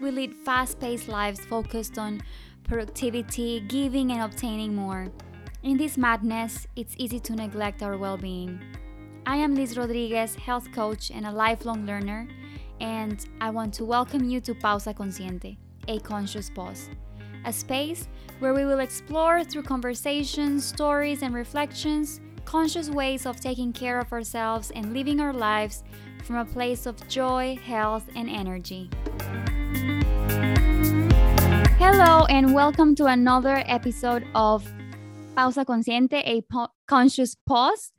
[0.00, 2.22] We lead fast paced lives focused on
[2.62, 5.08] productivity, giving, and obtaining more.
[5.64, 8.60] In this madness, it's easy to neglect our well being.
[9.26, 12.28] I am Liz Rodriguez, health coach and a lifelong learner,
[12.80, 15.56] and I want to welcome you to Pausa Consciente,
[15.88, 16.88] a conscious pause,
[17.44, 18.08] a space
[18.38, 24.10] where we will explore through conversations, stories, and reflections conscious ways of taking care of
[24.10, 25.82] ourselves and living our lives
[26.24, 28.88] from a place of joy, health, and energy.
[31.78, 34.68] Hello, and welcome to another episode of
[35.36, 37.92] Pausa Consciente, a po- conscious pause.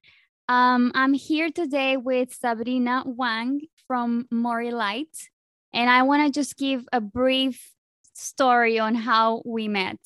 [0.50, 5.30] Um, I'm here today with Sabrina Wang from Mori Light,
[5.72, 7.72] and I want to just give a brief
[8.12, 10.00] story on how we met.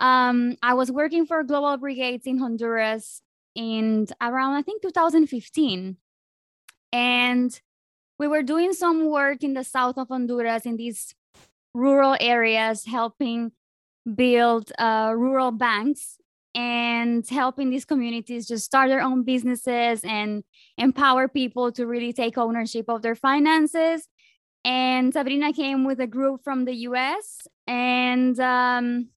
[0.00, 3.20] Um, I was working for Global Brigades in Honduras
[3.54, 5.98] in around, I think, 2015.
[6.92, 7.60] And
[8.18, 11.14] we were doing some work in the south of Honduras in these
[11.76, 13.52] rural areas, helping
[14.14, 16.18] build uh, rural banks
[16.54, 20.42] and helping these communities just start their own businesses and
[20.78, 24.08] empower people to really take ownership of their finances.
[24.64, 29.08] And Sabrina came with a group from the US and um,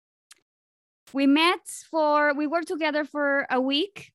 [1.13, 4.11] we met for, we worked together for a week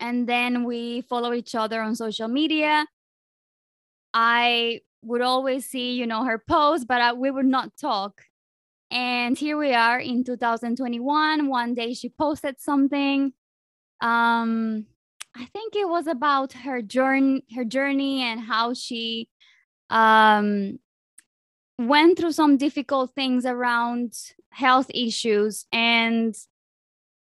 [0.00, 2.86] and then we follow each other on social media.
[4.14, 8.22] I would always see, you know, her posts, but I, we would not talk.
[8.90, 11.48] And here we are in 2021.
[11.48, 13.32] One day she posted something.
[14.00, 14.86] Um,
[15.36, 19.28] I think it was about her journey, her journey, and how she
[19.90, 20.78] um,
[21.78, 24.12] went through some difficult things around
[24.50, 26.34] health issues and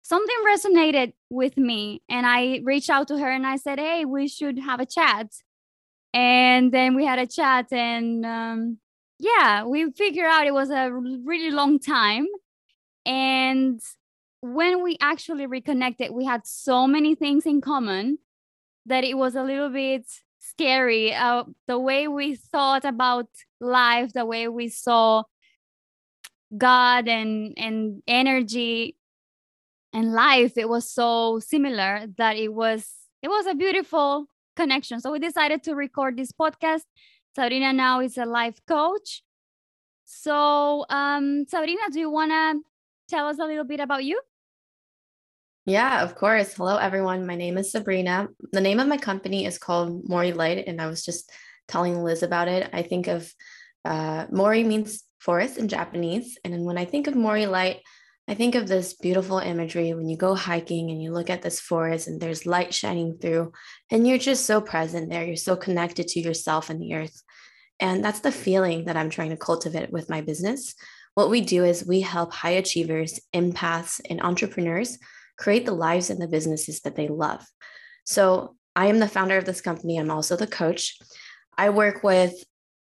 [0.03, 4.29] something resonated with me and i reached out to her and i said hey we
[4.29, 5.27] should have a chat
[6.13, 8.79] and then we had a chat and um,
[9.19, 12.27] yeah we figured out it was a really long time.
[13.05, 13.81] And
[14.41, 18.19] when we actually reconnected we had so many things in common
[18.87, 20.07] that it was a little bit
[20.39, 23.29] scary uh, the way we thought about
[23.61, 25.23] life the way we saw
[26.57, 28.97] god and and energy
[29.93, 32.89] and life it was so similar that it was
[33.23, 36.83] it was a beautiful connection so we decided to record this podcast
[37.35, 39.23] sabrina now is a life coach
[40.05, 42.61] so um sabrina do you want to
[43.09, 44.21] tell us a little bit about you
[45.69, 46.55] yeah, of course.
[46.55, 47.27] Hello, everyone.
[47.27, 48.29] My name is Sabrina.
[48.53, 51.33] The name of my company is called Mori Light, and I was just
[51.67, 52.71] telling Liz about it.
[52.73, 53.35] I think of
[53.85, 57.81] uh, Mori means forest in Japanese, and when I think of Mori Light,
[58.29, 61.61] I think of this beautiful imagery when you go hiking and you look at this
[61.61, 63.53] forest and there's light shining through,
[63.91, 65.25] and you're just so present there.
[65.25, 67.23] You're so connected to yourself and the earth.
[67.79, 70.75] And that's the feeling that I'm trying to cultivate with my business.
[71.15, 74.99] What we do is we help high achievers, empaths, and entrepreneurs
[75.39, 77.47] create the lives and the businesses that they love.
[78.05, 79.99] So I am the founder of this company.
[79.99, 80.99] I'm also the coach.
[81.57, 82.35] I work with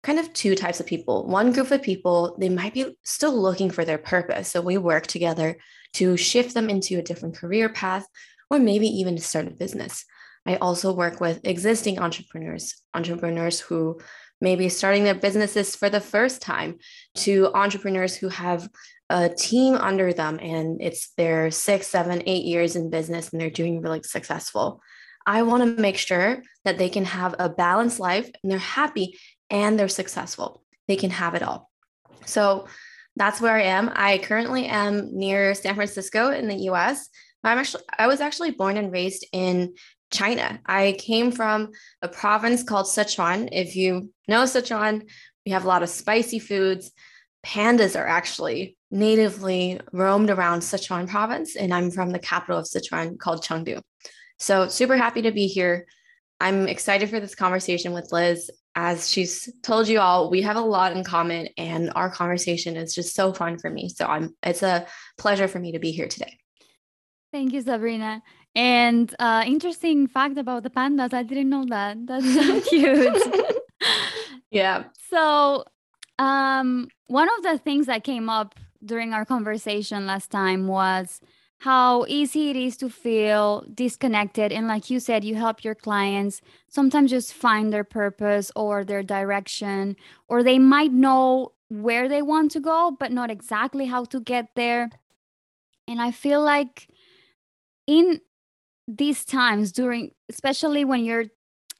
[0.03, 1.27] kind of two types of people.
[1.27, 4.49] One group of people, they might be still looking for their purpose.
[4.49, 5.57] So we work together
[5.93, 8.05] to shift them into a different career path
[8.49, 10.05] or maybe even to start a business.
[10.45, 13.99] I also work with existing entrepreneurs, entrepreneurs who
[14.39, 16.77] may be starting their businesses for the first time,
[17.15, 18.69] to entrepreneurs who have
[19.09, 23.49] a team under them and it's their six, seven, eight years in business and they're
[23.49, 24.81] doing really successful.
[25.25, 29.17] I want to make sure that they can have a balanced life and they're happy
[29.49, 30.63] and they're successful.
[30.87, 31.69] They can have it all.
[32.25, 32.67] So
[33.15, 33.91] that's where I am.
[33.95, 37.09] I currently am near San Francisco in the US.
[37.43, 39.75] I'm actually I was actually born and raised in
[40.11, 40.59] China.
[40.65, 41.71] I came from
[42.01, 43.49] a province called Sichuan.
[43.51, 45.09] If you know Sichuan,
[45.45, 46.91] we have a lot of spicy foods.
[47.45, 53.17] Pandas are actually natively roamed around Sichuan province, and I'm from the capital of Sichuan
[53.17, 53.81] called Chengdu.
[54.39, 55.87] So, super happy to be here.
[56.39, 60.61] I'm excited for this conversation with Liz as she's told you all, we have a
[60.61, 63.89] lot in common and our conversation is just so fun for me.
[63.89, 64.85] So I'm it's a
[65.17, 66.37] pleasure for me to be here today.
[67.33, 68.21] Thank you, Sabrina.
[68.55, 71.97] And uh, interesting fact about the pandas, I didn't know that.
[72.05, 73.17] That's so cute.
[74.51, 74.83] yeah.
[75.09, 75.65] So
[76.19, 78.53] um, one of the things that came up
[78.85, 81.19] during our conversation last time was
[81.59, 84.51] how easy it is to feel disconnected.
[84.51, 89.03] And like you said, you help your clients sometimes just find their purpose or their
[89.03, 89.95] direction,
[90.27, 94.49] or they might know where they want to go, but not exactly how to get
[94.55, 94.89] there.
[95.87, 96.87] And I feel like
[97.87, 98.21] in
[98.87, 101.25] these times, during especially when you're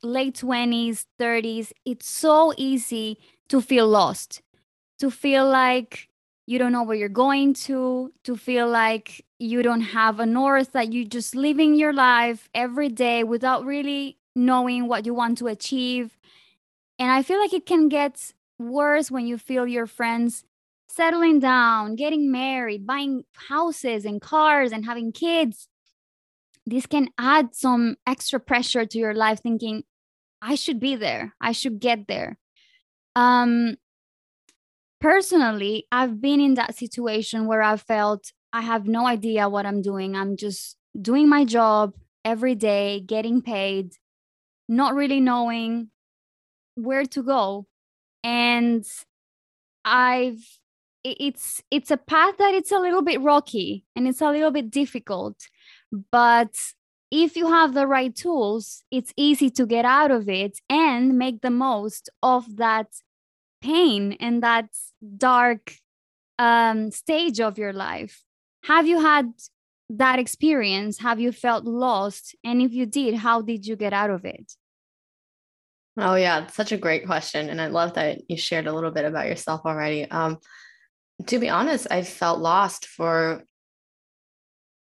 [0.03, 3.19] late 20s, 30s, it's so easy
[3.49, 4.41] to feel lost
[4.99, 6.09] to feel like
[6.45, 10.71] you don't know where you're going to, to feel like you don't have a north,
[10.71, 15.47] that you're just living your life every day without really knowing what you want to
[15.47, 16.17] achieve.
[16.99, 20.43] And I feel like it can get worse when you feel your friends
[20.87, 25.67] settling down, getting married, buying houses and cars and having kids.
[26.65, 29.83] This can add some extra pressure to your life, thinking,
[30.41, 32.37] I should be there, I should get there.
[33.15, 33.77] Um,
[34.99, 39.81] personally, I've been in that situation where I felt I have no idea what I'm
[39.81, 40.15] doing.
[40.15, 43.93] I'm just doing my job every day, getting paid,
[44.67, 45.89] not really knowing
[46.75, 47.67] where to go.
[48.23, 48.85] And
[49.85, 50.59] I've
[51.03, 54.69] it's it's a path that it's a little bit rocky and it's a little bit
[54.69, 55.37] difficult
[56.11, 56.53] but
[57.11, 61.41] if you have the right tools it's easy to get out of it and make
[61.41, 62.87] the most of that
[63.61, 64.67] pain and that
[65.17, 65.75] dark
[66.39, 68.23] um, stage of your life
[68.63, 69.31] have you had
[69.89, 74.09] that experience have you felt lost and if you did how did you get out
[74.09, 74.53] of it
[75.97, 79.05] oh yeah such a great question and i love that you shared a little bit
[79.05, 80.37] about yourself already um,
[81.25, 83.43] to be honest, I felt lost for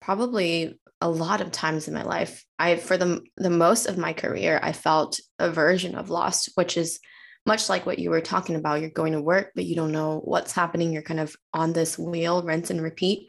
[0.01, 2.45] probably a lot of times in my life.
[2.59, 6.77] I for the the most of my career, I felt a version of lost, which
[6.77, 6.99] is
[7.47, 8.81] much like what you were talking about.
[8.81, 10.93] You're going to work, but you don't know what's happening.
[10.93, 13.29] You're kind of on this wheel, rinse and repeat.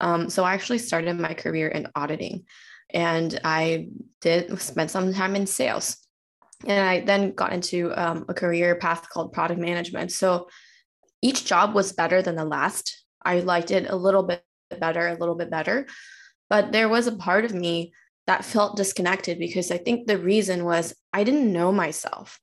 [0.00, 2.44] Um, so I actually started my career in auditing,
[2.92, 3.88] and I
[4.20, 5.96] did spend some time in sales,
[6.66, 10.12] and I then got into um, a career path called product management.
[10.12, 10.48] So
[11.22, 13.04] each job was better than the last.
[13.24, 14.44] I liked it a little bit
[14.80, 15.86] better, a little bit better.
[16.48, 17.92] But there was a part of me
[18.26, 22.38] that felt disconnected because I think the reason was I didn't know myself.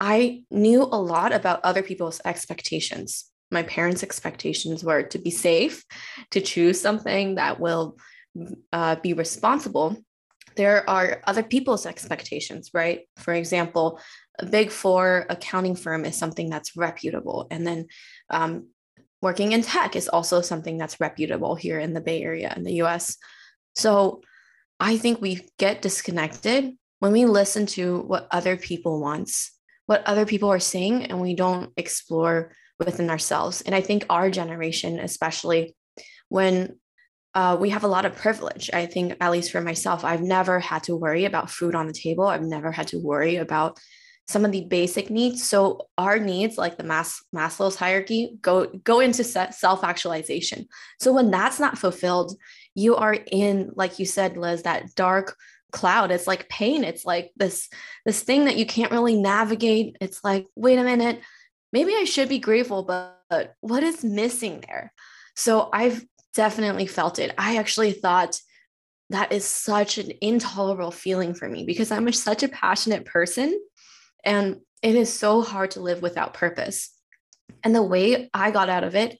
[0.00, 3.30] I knew a lot about other people's expectations.
[3.50, 5.84] My parents' expectations were to be safe,
[6.30, 7.96] to choose something that will
[8.72, 9.96] uh, be responsible.
[10.56, 13.08] There are other people's expectations, right?
[13.16, 14.00] For example,
[14.38, 17.46] a big four accounting firm is something that's reputable.
[17.50, 17.86] And then
[18.30, 18.68] um,
[19.22, 22.82] working in tech is also something that's reputable here in the Bay Area in the
[22.82, 23.16] US.
[23.74, 24.22] So
[24.80, 29.52] I think we get disconnected when we listen to what other people wants,
[29.86, 33.60] what other people are saying, and we don't explore within ourselves.
[33.62, 35.74] And I think our generation, especially
[36.28, 36.78] when
[37.34, 38.70] uh, we have a lot of privilege.
[38.72, 41.92] I think, at least for myself, I've never had to worry about food on the
[41.92, 42.26] table.
[42.26, 43.78] I've never had to worry about
[44.26, 45.48] some of the basic needs.
[45.48, 50.66] So our needs, like the Mas- Maslow's hierarchy, go go into self actualization.
[51.00, 52.36] So when that's not fulfilled,
[52.74, 55.36] you are in, like you said, Liz, that dark
[55.72, 56.10] cloud.
[56.10, 56.84] It's like pain.
[56.84, 57.68] It's like this
[58.04, 59.96] this thing that you can't really navigate.
[60.00, 61.20] It's like, wait a minute,
[61.72, 64.92] maybe I should be grateful, but, but what is missing there?
[65.36, 66.04] So I've
[66.34, 67.34] definitely felt it.
[67.38, 68.40] I actually thought
[69.10, 73.58] that is such an intolerable feeling for me because I'm such a passionate person
[74.24, 76.90] and it is so hard to live without purpose.
[77.64, 79.18] And the way I got out of it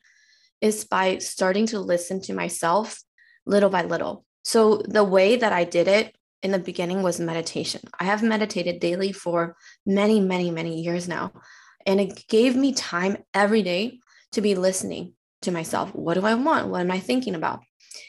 [0.61, 3.01] is by starting to listen to myself
[3.47, 4.25] little by little.
[4.45, 7.81] So the way that I did it in the beginning was meditation.
[7.99, 11.33] I have meditated daily for many, many, many years now.
[11.89, 13.99] And it gave me time every day
[14.33, 15.95] to be listening to myself.
[15.95, 16.69] What do I want?
[16.69, 17.61] What am I thinking about?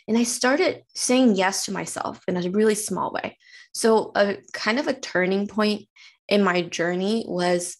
[0.06, 3.38] And I started saying yes to myself in a really small way.
[3.74, 5.88] So, a kind of a turning point
[6.28, 7.78] in my journey was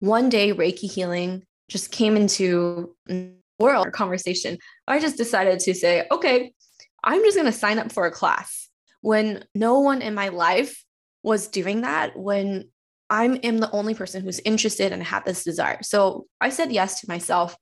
[0.00, 2.94] one day Reiki healing just came into
[3.58, 4.58] world conversation.
[4.86, 6.52] I just decided to say, okay,
[7.02, 8.68] I'm just going to sign up for a class
[9.00, 10.84] when no one in my life
[11.22, 12.68] was doing that, when
[13.12, 15.80] I am the only person who's interested and had this desire.
[15.82, 17.54] So I said yes to myself.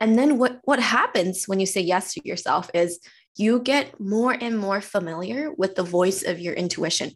[0.00, 3.00] And then what, what happens when you say yes to yourself is
[3.36, 7.10] you get more and more familiar with the voice of your intuition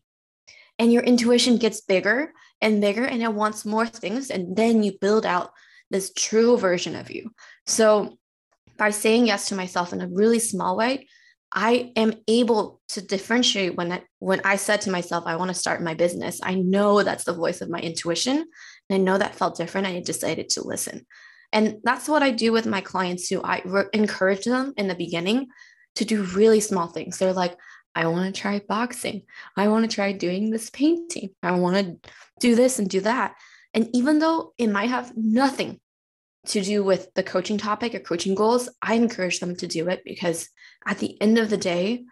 [0.81, 4.93] and your intuition gets bigger and bigger and it wants more things and then you
[5.00, 5.50] build out
[5.90, 7.31] this true version of you
[7.66, 8.16] so
[8.76, 11.07] by saying yes to myself in a really small way
[11.57, 15.55] i am able to differentiate when I, when i said to myself i want to
[15.55, 18.49] start my business i know that's the voice of my intuition and
[18.91, 21.05] i know that felt different i decided to listen
[21.53, 24.95] and that's what i do with my clients too i re- encourage them in the
[24.95, 25.49] beginning
[25.97, 27.57] to do really small things they're like
[27.97, 29.23] I want to try boxing.
[29.57, 31.31] I want to try doing this painting.
[31.43, 32.11] I want to
[32.41, 33.35] do this and do that.
[33.73, 35.81] And even though it might have nothing
[36.49, 40.03] to do with the coaching topic or coaching goals, I encourage them to do it
[40.05, 40.49] because
[40.87, 42.05] at the end of the day,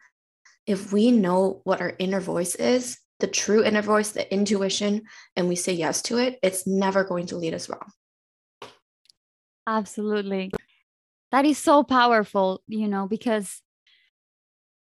[0.66, 5.02] if we know what our inner voice is, the true inner voice, the intuition,
[5.36, 7.90] and we say yes to it, it's never going to lead us wrong.
[9.66, 10.50] Absolutely.
[11.30, 13.62] That is so powerful, you know, because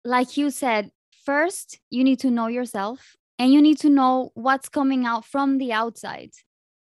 [0.04, 0.92] like you said,
[1.26, 5.58] first you need to know yourself and you need to know what's coming out from
[5.58, 6.32] the outside.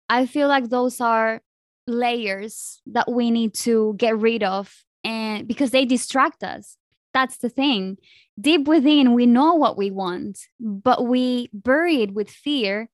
[0.10, 1.42] I feel like those are
[1.88, 6.78] layers that we need to get rid of and because they distract us.
[7.14, 7.98] That's the thing.
[8.40, 12.90] Deep within, we know what we want, but we bury it with fear.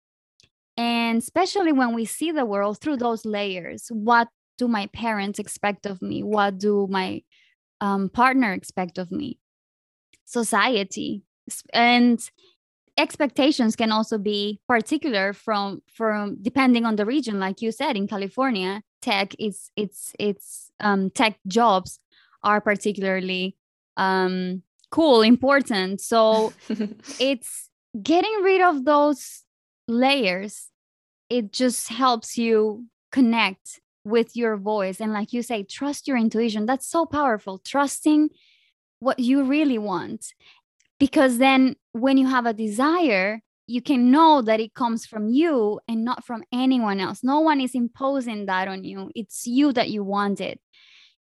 [0.77, 5.85] And especially when we see the world through those layers, what do my parents expect
[5.85, 6.23] of me?
[6.23, 7.23] What do my
[7.81, 9.39] um, partner expect of me?
[10.25, 11.23] Society.
[11.73, 12.19] And
[12.97, 17.39] expectations can also be particular from from depending on the region.
[17.39, 21.99] Like you said in california tech is it's it's um, tech jobs
[22.43, 23.55] are particularly
[23.97, 26.01] um, cool important.
[26.01, 26.53] So
[27.19, 27.69] it's
[28.01, 29.43] getting rid of those
[29.87, 30.69] layers
[31.29, 34.99] it just helps you connect with your voice.
[34.99, 36.67] And like you say trust your intuition.
[36.67, 37.57] That's so powerful.
[37.57, 38.29] Trusting
[38.99, 40.33] what you really want
[41.03, 45.79] because then when you have a desire you can know that it comes from you
[45.87, 47.23] and not from anyone else.
[47.23, 49.09] No one is imposing that on you.
[49.15, 50.59] It's you that you want it.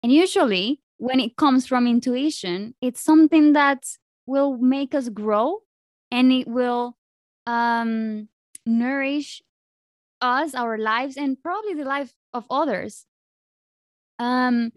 [0.04, 3.84] And usually when it comes from intuition it's something that
[4.28, 5.62] will make us grow
[6.12, 6.96] and it will
[7.48, 8.30] um,
[8.68, 9.42] nourish
[10.22, 13.06] us our lives and probably the life of others.
[14.20, 14.72] Um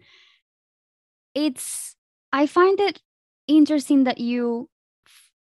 [1.35, 1.95] it's
[2.33, 2.99] i find it
[3.47, 4.67] interesting that you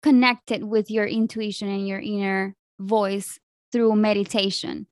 [0.03, 3.39] connected with your intuition and your inner voice
[3.73, 4.87] through meditation.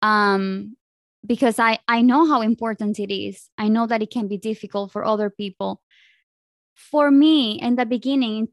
[0.00, 0.76] Um
[1.24, 3.48] because i i know how important it is.
[3.56, 5.80] I know that it can be difficult for other people.
[6.74, 8.48] For me in the beginning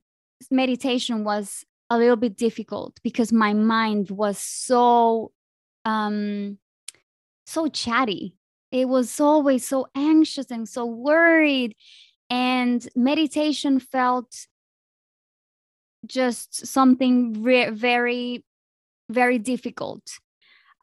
[0.51, 5.31] meditation was a little bit difficult because my mind was so
[5.85, 6.57] um
[7.45, 8.35] so chatty.
[8.71, 11.75] It was always so anxious and so worried.
[12.29, 14.45] And meditation felt
[16.05, 18.43] just something re- very
[19.09, 20.03] very difficult.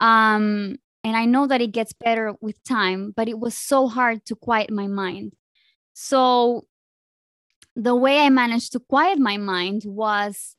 [0.00, 4.24] Um and i know that it gets better with time but it was so hard
[4.26, 5.34] to quiet my mind.
[5.94, 6.66] So
[7.76, 10.56] the way i managed to quiet my mind was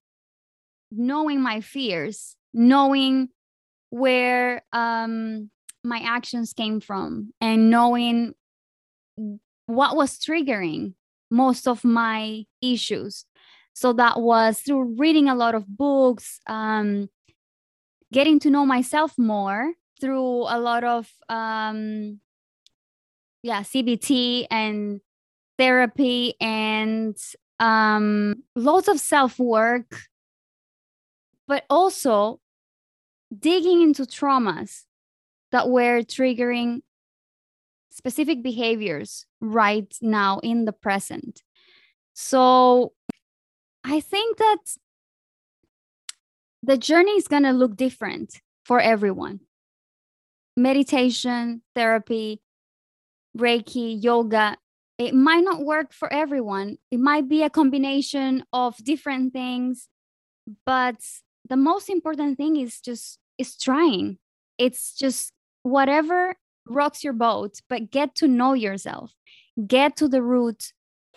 [0.92, 3.30] knowing my fears knowing
[3.90, 5.50] where um
[5.84, 8.34] my actions came from and knowing
[9.66, 10.94] what was triggering
[11.30, 13.26] most of my issues
[13.77, 17.12] so that was through reading a lot of books, um,
[18.12, 22.19] getting to know myself more through a lot of um,
[23.43, 25.00] yeah CBT and
[25.60, 27.15] therapy and
[27.60, 29.96] um, lots of self work,
[31.48, 32.39] but also
[33.38, 34.86] digging into traumas
[35.51, 36.81] that were triggering
[37.91, 41.43] specific behaviors right now in the present.
[42.15, 42.93] So
[43.89, 44.58] I think that
[46.62, 49.39] the journey is going to look different for everyone.
[50.58, 52.41] Meditation, therapy,
[53.38, 54.58] Reiki, yoga,
[54.98, 56.79] it might not work for everyone.
[56.91, 59.88] It might be a combination of different things,
[60.65, 60.98] but
[61.48, 64.17] the most important thing is just is trying.
[64.58, 65.32] It's just
[65.63, 66.36] whatever
[66.67, 69.13] rocks your boat, but get to know yourself.
[69.65, 70.74] Get to the root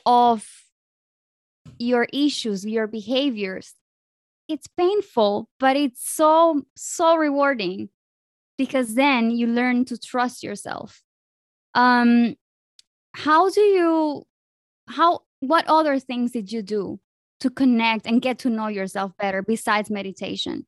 [0.07, 0.60] of
[1.81, 3.75] your issues, your behaviors.
[4.49, 7.89] It's painful, but it's so, so rewarding
[8.59, 11.03] because then you learn to trust yourself.
[11.75, 12.37] Um,
[13.13, 14.27] how do you,
[14.89, 17.01] how, what other things did you do
[17.41, 20.67] to connect and get to know yourself better besides meditation?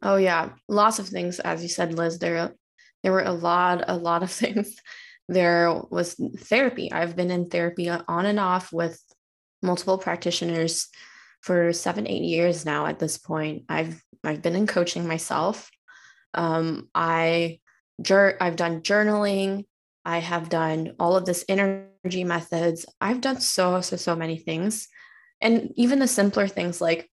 [0.00, 1.40] Oh yeah, lots of things.
[1.40, 2.54] As you said, Liz, there
[3.02, 4.76] there were a lot, a lot of things.
[5.28, 6.90] There was therapy.
[6.92, 9.02] I've been in therapy on and off with
[9.62, 10.88] multiple practitioners
[11.40, 13.64] for seven, eight years now at this point.
[13.68, 15.70] I've I've been in coaching myself.
[16.34, 17.60] Um, I
[18.02, 19.64] jur- I've done journaling.
[20.04, 22.86] I have done all of this energy methods.
[23.00, 24.88] I've done so, so, so many things.
[25.40, 27.10] And even the simpler things like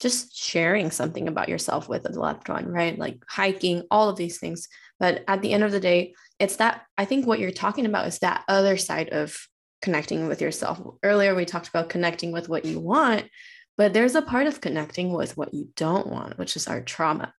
[0.00, 2.98] just sharing something about yourself with a loved one, right?
[2.98, 4.68] Like hiking, all of these things.
[4.98, 8.06] But at the end of the day, it's that I think what you're talking about
[8.06, 9.36] is that other side of
[9.82, 10.80] connecting with yourself.
[11.02, 13.24] Earlier, we talked about connecting with what you want,
[13.76, 17.34] but there's a part of connecting with what you don't want, which is our trauma.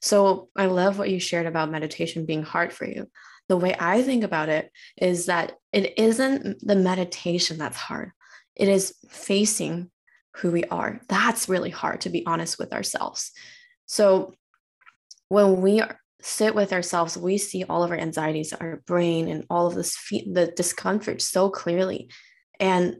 [0.00, 3.08] So I love what you shared about meditation being hard for you.
[3.48, 8.12] The way I think about it is that it isn't the meditation that's hard,
[8.56, 9.90] it is facing
[10.36, 11.00] who we are.
[11.08, 13.30] That's really hard to be honest with ourselves.
[13.86, 14.34] So
[15.28, 19.44] when we are sit with ourselves, we see all of our anxieties, our brain, and
[19.50, 22.08] all of this fe- the discomfort so clearly.
[22.58, 22.96] And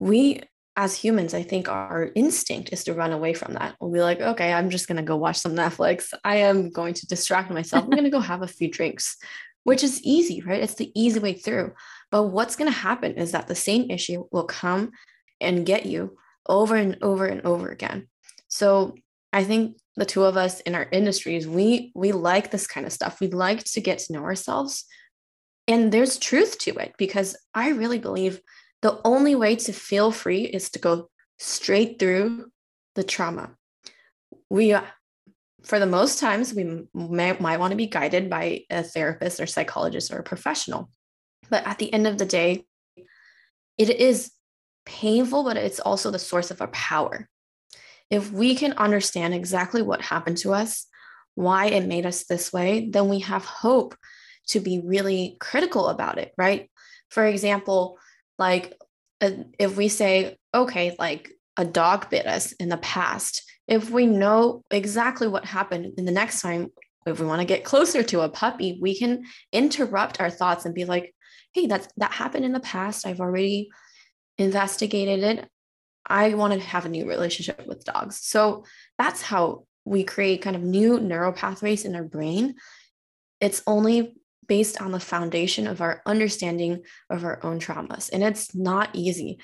[0.00, 0.42] we
[0.76, 3.74] as humans, I think our instinct is to run away from that.
[3.80, 6.14] We'll be like, okay, I'm just going to go watch some Netflix.
[6.22, 7.82] I am going to distract myself.
[7.82, 9.16] I'm going to go have a few drinks,
[9.64, 10.62] which is easy, right?
[10.62, 11.72] It's the easy way through.
[12.12, 14.92] But what's going to happen is that the same issue will come
[15.40, 16.16] and get you
[16.48, 18.06] over and over and over again.
[18.46, 18.94] So
[19.32, 22.92] I think the two of us in our industries, we we like this kind of
[22.92, 23.20] stuff.
[23.20, 24.84] We like to get to know ourselves.
[25.66, 28.40] And there's truth to it because I really believe
[28.80, 32.46] the only way to feel free is to go straight through
[32.94, 33.50] the trauma.
[34.48, 34.82] We, uh,
[35.64, 39.46] for the most times, we may, might want to be guided by a therapist or
[39.46, 40.90] psychologist or a professional.
[41.50, 42.64] But at the end of the day,
[43.76, 44.30] it is
[44.86, 47.28] painful, but it's also the source of our power.
[48.10, 50.86] If we can understand exactly what happened to us,
[51.34, 53.94] why it made us this way, then we have hope
[54.48, 56.70] to be really critical about it, right?
[57.10, 57.98] For example,
[58.38, 58.74] like
[59.20, 64.06] uh, if we say okay like a dog bit us in the past if we
[64.06, 66.68] know exactly what happened in the next time
[67.06, 70.74] if we want to get closer to a puppy we can interrupt our thoughts and
[70.74, 71.12] be like
[71.52, 73.68] hey that's that happened in the past i've already
[74.38, 75.48] investigated it
[76.08, 78.64] i want to have a new relationship with dogs so
[78.98, 82.54] that's how we create kind of new neural pathways in our brain
[83.40, 84.14] it's only
[84.48, 88.10] based on the foundation of our understanding of our own traumas.
[88.12, 89.38] And it's not easy.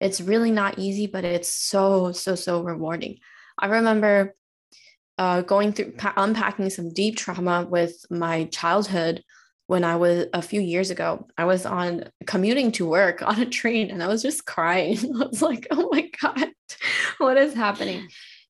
[0.00, 3.18] It's really not easy, but it's so, so, so rewarding.
[3.58, 4.34] I remember
[5.16, 9.22] uh, going through pa- unpacking some deep trauma with my childhood
[9.68, 11.28] when I was a few years ago.
[11.38, 14.98] I was on commuting to work on a train and I was just crying.
[15.14, 16.48] I was like, oh my God,
[17.18, 18.08] what is happening?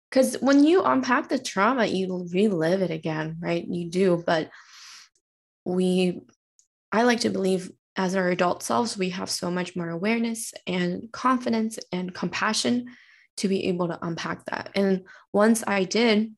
[0.09, 3.67] Because when you unpack the trauma, you relive it again, right?
[3.69, 4.23] You do.
[4.27, 4.49] But
[5.69, 6.21] we
[6.91, 11.13] i like to believe as our adult selves we have so much more awareness and
[11.13, 12.87] confidence and compassion
[13.37, 16.33] to be able to unpack that and once i did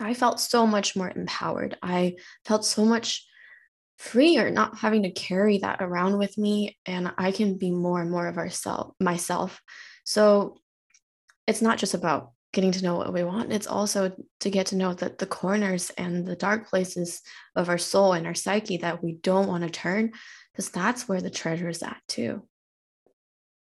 [0.00, 3.26] i felt so much more empowered i felt so much
[3.98, 8.10] freer not having to carry that around with me and i can be more and
[8.10, 9.60] more of ourself myself
[10.04, 10.56] so
[11.46, 13.52] it's not just about getting to know what we want.
[13.52, 17.22] It's also to get to know that the corners and the dark places
[17.56, 20.12] of our soul and our psyche that we don't want to turn,
[20.52, 22.42] because that's where the treasure is at too.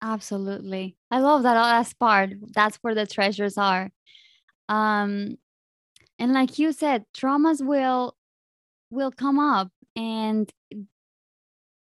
[0.02, 0.96] Absolutely.
[1.12, 2.32] I love that last part.
[2.54, 3.90] That's where the treasures are.
[4.70, 5.38] Um,
[6.20, 8.16] and like you said, traumas will
[8.90, 10.50] will come up and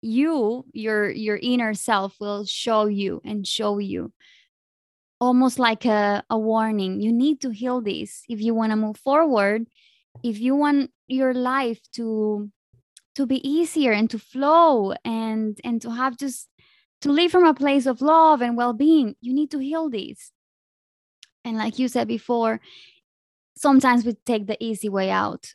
[0.02, 4.12] you your your inner self will show you and show you.
[5.20, 7.00] Almost like a, a warning.
[7.00, 9.66] You need to heal this if you want to move forward
[10.22, 12.50] if you want your life to
[13.14, 16.48] to be easier and to flow and and to have just
[17.02, 20.32] to live from a place of love and well-being you need to heal this.
[21.44, 22.60] And like you said before
[23.56, 25.54] sometimes we take the easy way out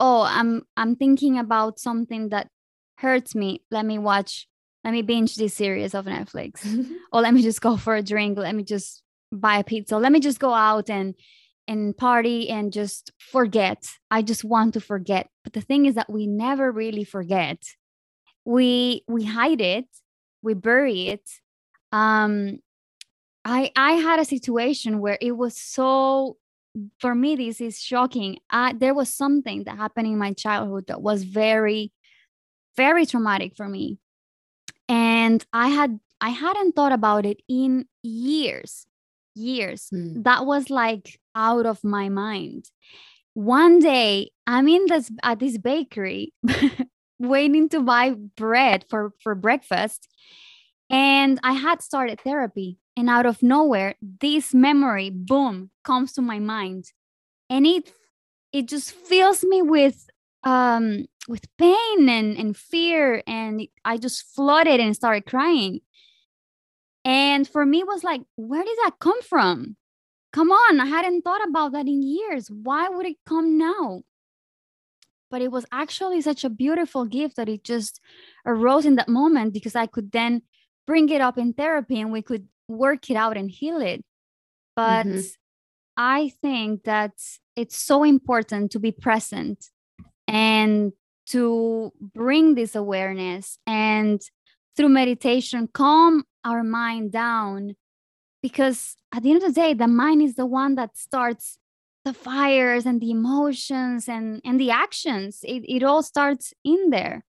[0.00, 2.48] oh i'm i'm thinking about something that
[2.98, 4.48] hurts me let me watch
[4.84, 6.64] let me binge this series of Netflix.
[7.12, 8.38] or let me just go for a drink.
[8.38, 9.98] Let me just buy a pizza.
[9.98, 11.14] Let me just go out and
[11.66, 13.86] and party and just forget.
[14.10, 15.28] I just want to forget.
[15.44, 17.62] But the thing is that we never really forget.
[18.44, 19.86] We we hide it,
[20.42, 21.28] we bury it.
[21.92, 22.60] Um
[23.44, 26.38] I I had a situation where it was so
[26.98, 28.38] for me this is shocking.
[28.50, 31.92] I, there was something that happened in my childhood that was very
[32.78, 33.98] very traumatic for me
[34.88, 38.86] and i had i hadn't thought about it in years
[39.34, 40.22] years mm.
[40.22, 42.70] that was like out of my mind
[43.34, 46.32] one day i'm in this at this bakery
[47.18, 50.08] waiting to buy bread for for breakfast
[50.88, 56.40] and i had started therapy and out of nowhere this memory boom comes to my
[56.40, 56.92] mind.
[57.48, 57.92] And it
[58.52, 60.10] it just fills me with
[60.42, 63.22] um with pain and, and fear.
[63.26, 65.80] And i just flooded and started crying.
[67.04, 69.76] And for me it was like where did that come from?
[70.32, 72.50] Come on i hadn't thought about that in years.
[72.50, 74.02] Why would it come now?
[75.30, 78.00] But it was actually such a beautiful gift that it just
[78.44, 80.42] arose in that moment because i could then
[80.84, 84.04] bring it up in therapy and we could work it out and heal it.
[84.76, 85.20] But mm-hmm.
[85.96, 87.12] i think that
[87.56, 89.70] it's so important to be present
[90.28, 90.92] and
[91.26, 94.20] to bring this awareness and
[94.76, 97.74] through meditation calm our mind down
[98.40, 101.58] because at the end of the day the mind is the one that starts
[102.04, 105.40] the fires and the emotions and and the actions.
[105.42, 107.24] It, it all starts in there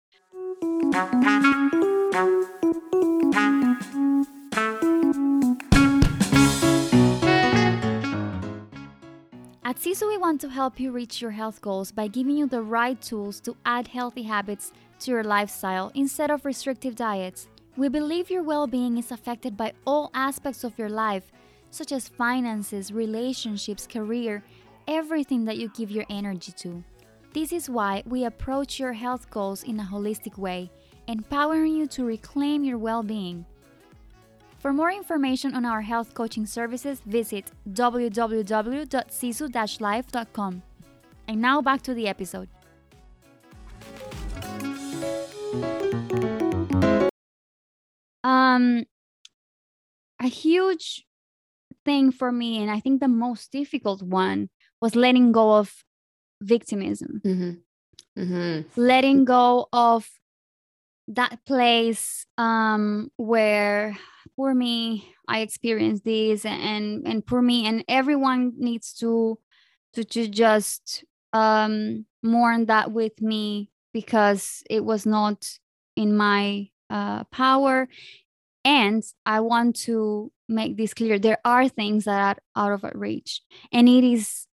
[9.65, 12.61] At Sisu, we want to help you reach your health goals by giving you the
[12.61, 17.47] right tools to add healthy habits to your lifestyle instead of restrictive diets.
[17.75, 21.31] We believe your well being is affected by all aspects of your life,
[21.71, 24.43] such as finances, relationships, career,
[24.87, 26.83] everything that you give your energy to.
[27.33, 30.69] This is why we approach your health goals in a holistic way,
[31.07, 33.47] empowering you to reclaim your well being.
[34.65, 40.63] For more information on our health coaching services, visit www.sisu-life.com.
[41.27, 42.49] And now back to the episode.
[48.23, 48.85] Um,
[50.19, 51.05] a huge
[51.85, 54.49] thing for me, and I think the most difficult one,
[54.81, 55.83] was letting go of
[56.41, 57.21] victimism.
[57.23, 57.51] Mm-hmm.
[58.19, 58.81] Mm-hmm.
[58.81, 60.09] Letting go of
[61.07, 63.95] that place um, where
[64.35, 69.39] poor me, I experienced this, and and poor me, and everyone needs to
[69.93, 75.47] to to just um, mourn that with me because it was not
[75.95, 77.87] in my uh, power.
[78.63, 82.93] And I want to make this clear: there are things that are out of our
[82.95, 84.47] reach, and it is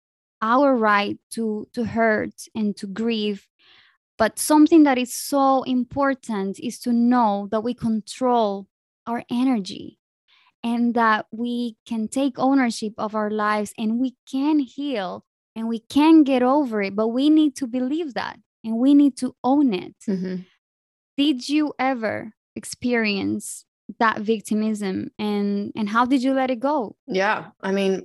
[0.43, 3.49] our right to to hurt and to grieve
[4.19, 8.67] but something that is so important is to know that we control
[9.09, 9.99] our energy
[10.62, 15.25] and that we can take ownership of our lives and we can heal
[15.57, 19.16] and we can get over it but we need to believe that and we need
[19.16, 20.37] to own it Mm-hmm.
[21.16, 23.64] did you ever experience
[23.99, 28.05] that victimism and and how did you let it go Yeah, I mean,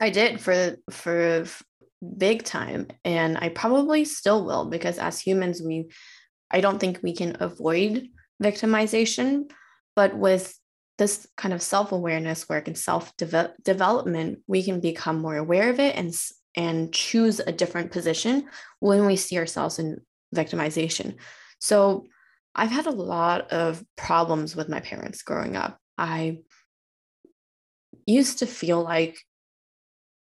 [0.00, 1.44] I did for for
[2.16, 5.90] big time, and I probably still will because as humans, we
[6.50, 8.08] I don't think we can avoid
[8.42, 9.50] victimization,
[9.96, 10.58] but with
[10.98, 15.80] this kind of self awareness work and self development, we can become more aware of
[15.80, 16.14] it and
[16.56, 20.00] and choose a different position when we see ourselves in
[20.34, 21.16] victimization.
[21.58, 22.06] So
[22.54, 25.78] I've had a lot of problems with my parents growing up.
[25.98, 26.38] I
[28.06, 29.18] used to feel like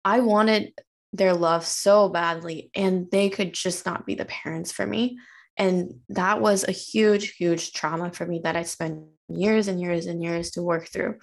[0.03, 0.73] I wanted
[1.13, 5.17] their love so badly and they could just not be the parents for me.
[5.57, 10.05] And that was a huge, huge trauma for me that I spent years and years
[10.05, 11.15] and years to work through.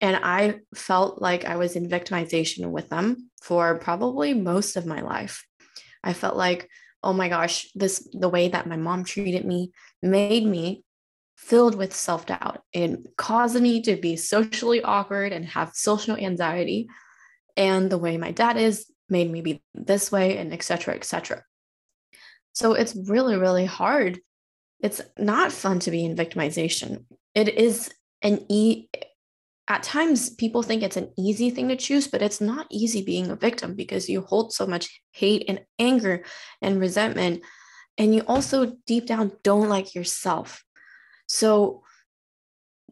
[0.00, 5.00] And I felt like I was in victimization with them for probably most of my
[5.00, 5.46] life.
[6.02, 6.68] I felt like,
[7.04, 9.70] oh my gosh, this the way that my mom treated me
[10.02, 10.84] made me
[11.36, 16.88] filled with self-doubt and caused me to be socially awkward and have social anxiety.
[17.56, 20.94] And the way my dad is made me be this way and etc.
[20.94, 21.44] etc.
[22.52, 24.20] So it's really, really hard.
[24.82, 27.04] It's not fun to be in victimization.
[27.34, 27.90] It is
[28.20, 28.88] an e
[29.68, 33.30] at times people think it's an easy thing to choose, but it's not easy being
[33.30, 36.24] a victim because you hold so much hate and anger
[36.60, 37.42] and resentment.
[37.96, 40.64] And you also deep down don't like yourself.
[41.26, 41.84] So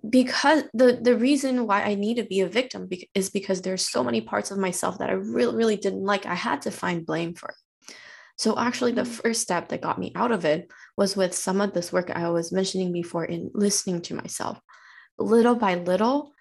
[0.09, 3.87] because the the reason why I need to be a victim be- is because there's
[3.87, 6.25] so many parts of myself that I really really didn't like.
[6.25, 7.53] I had to find blame for.
[8.41, 11.75] So actually the first step that got me out of it was with some of
[11.75, 14.59] this work I was mentioning before in listening to myself.
[15.19, 16.33] Little by little,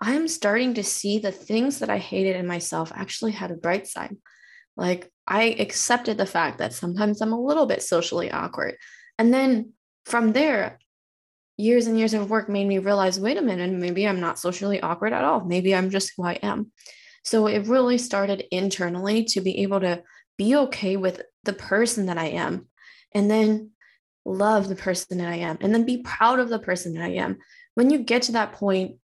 [0.00, 3.86] I'm starting to see the things that I hated in myself actually had a bright
[3.86, 4.16] side.
[4.76, 8.74] Like I accepted the fact that sometimes I'm a little bit socially awkward.
[9.16, 9.74] And then
[10.06, 10.80] from there,
[11.56, 14.80] years and years of work made me realize wait a minute, maybe I'm not socially
[14.80, 15.44] awkward at all.
[15.44, 16.72] Maybe I'm just who I am.
[17.22, 20.02] So it really started internally to be able to
[20.36, 22.68] be okay with the person that I am
[23.12, 23.70] and then
[24.24, 27.14] love the person that I am and then be proud of the person that I
[27.14, 27.38] am.
[27.74, 28.96] When you get to that point,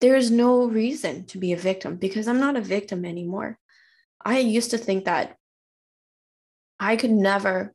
[0.00, 3.58] there's no reason to be a victim because I'm not a victim anymore.
[4.24, 5.36] I used to think that
[6.78, 7.72] I could never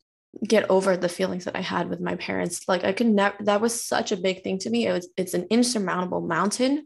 [0.48, 2.68] get over the feelings that I had with my parents.
[2.68, 4.88] Like I could never that was such a big thing to me.
[4.88, 6.86] It was it's an insurmountable mountain.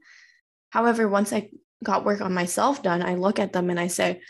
[0.69, 1.49] However, once I
[1.83, 4.21] got work on myself done, I look at them and I say,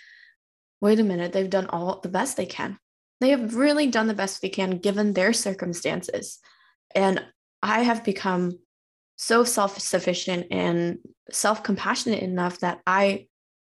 [0.81, 2.77] wait a minute, they've done all the best they can.
[3.21, 6.39] They have really done the best they can given their circumstances.
[6.93, 7.23] And
[7.63, 8.59] I have become
[9.15, 10.99] so self-sufficient and
[11.31, 13.27] self-compassionate enough that I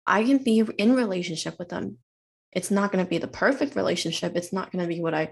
[0.05, 1.99] I can be in relationship with them
[2.51, 4.35] it's not going to be the perfect relationship.
[4.35, 5.31] It's not going to be what I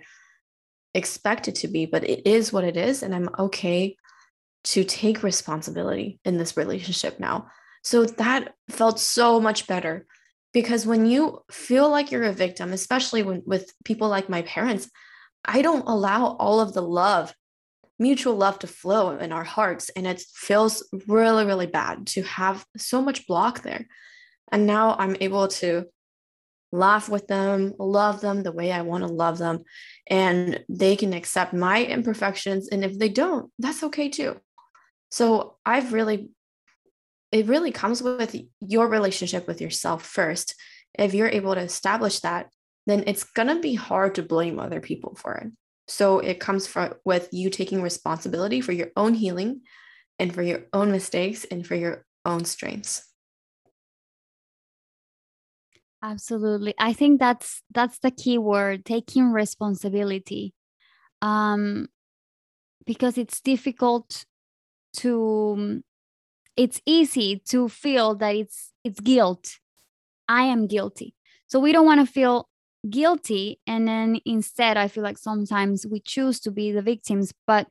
[0.94, 3.04] expect it to be, but it is what it is.
[3.04, 3.96] And I'm okay
[4.66, 7.48] to take responsibility in this relationship now.
[7.84, 10.06] So that felt so much better
[10.58, 14.90] because when you feel like you're a victim especially when with people like my parents
[15.46, 17.32] i don't allow all of the love
[18.00, 20.76] mutual love to flow in our hearts and it feels
[21.08, 23.86] really really bad to have so much block there.
[24.52, 25.86] And now i'm able to
[26.72, 29.64] laugh with them love them the way i want to love them
[30.10, 34.40] and they can accept my imperfections and if they don't that's okay too.
[35.12, 36.32] So i've really
[37.38, 40.56] it really comes with your relationship with yourself first
[40.98, 42.50] if you're able to establish that
[42.86, 45.52] then it's going to be hard to blame other people for it
[45.88, 49.62] so it comes from with you taking responsibility for your own healing
[50.20, 53.04] and for your own mistakes and for your own strengths.
[56.04, 56.76] Absolutely.
[56.78, 60.54] I think that's that's the key word, taking responsibility.
[61.22, 61.88] Um
[62.86, 64.26] because it's difficult
[64.98, 65.82] to
[66.58, 69.60] it's easy to feel that it's it's guilt.
[70.28, 71.16] I am guilty.
[71.48, 72.50] So we don't want to feel
[72.90, 77.68] guilty and then instead i feel like sometimes we choose to be the victims but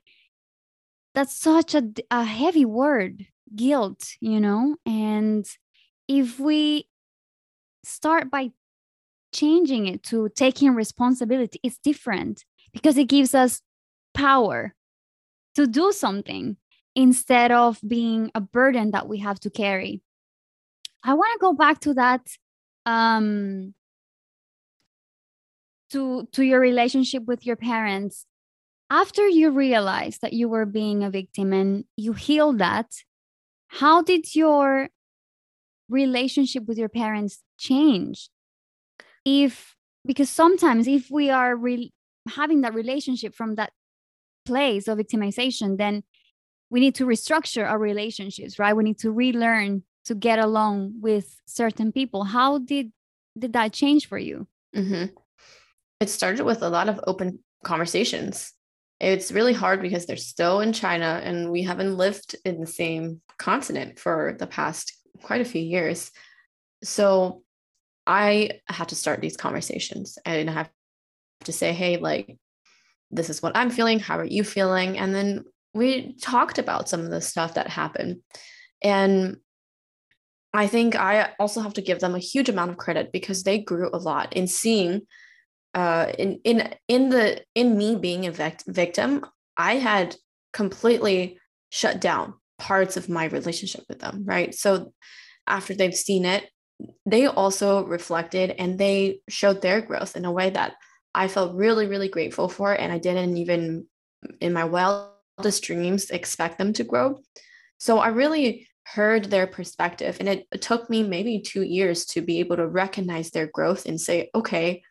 [1.14, 5.46] that's such a, a heavy word guilt you know and
[6.08, 6.88] if we
[7.84, 8.50] start by
[9.32, 13.62] changing it to taking responsibility it's different because it gives us
[14.12, 14.74] power
[15.54, 16.56] to do something
[16.96, 20.02] instead of being a burden that we have to carry.
[21.04, 22.26] I want to go back to that
[22.86, 23.74] um
[25.90, 28.26] to to your relationship with your parents.
[28.90, 32.86] After you realized that you were being a victim and you healed that
[33.68, 34.88] how did your
[35.88, 38.30] relationship with your parents change?
[39.24, 41.92] If because sometimes if we are re-
[42.28, 43.72] having that relationship from that
[44.46, 46.04] place of victimization then
[46.70, 51.40] we need to restructure our relationships right we need to relearn to get along with
[51.46, 52.92] certain people how did
[53.38, 55.06] did that change for you mm-hmm
[56.00, 58.52] it started with a lot of open conversations.
[59.00, 63.20] It's really hard because they're still in China and we haven't lived in the same
[63.38, 66.10] continent for the past quite a few years.
[66.82, 67.42] So
[68.06, 70.70] I had to start these conversations and I have
[71.44, 72.38] to say, hey, like,
[73.10, 73.98] this is what I'm feeling.
[73.98, 74.98] How are you feeling?
[74.98, 75.44] And then
[75.76, 78.20] we talked about some of the stuff that happened.
[78.82, 79.36] And
[80.52, 83.58] I think I also have to give them a huge amount of credit because they
[83.58, 85.02] grew a lot in seeing
[85.76, 89.24] uh, in in in the in me being a vect- victim,
[89.58, 90.16] I had
[90.54, 94.24] completely shut down parts of my relationship with them.
[94.24, 94.54] Right.
[94.54, 94.94] So
[95.46, 96.48] after they've seen it,
[97.04, 100.72] they also reflected and they showed their growth in a way that
[101.14, 103.86] I felt really really grateful for, and I didn't even
[104.40, 104.64] in my
[105.36, 107.20] wildest dreams expect them to grow.
[107.78, 112.38] So I really heard their perspective and it, took me maybe two years to be
[112.38, 114.82] able to recognize their growth and say okay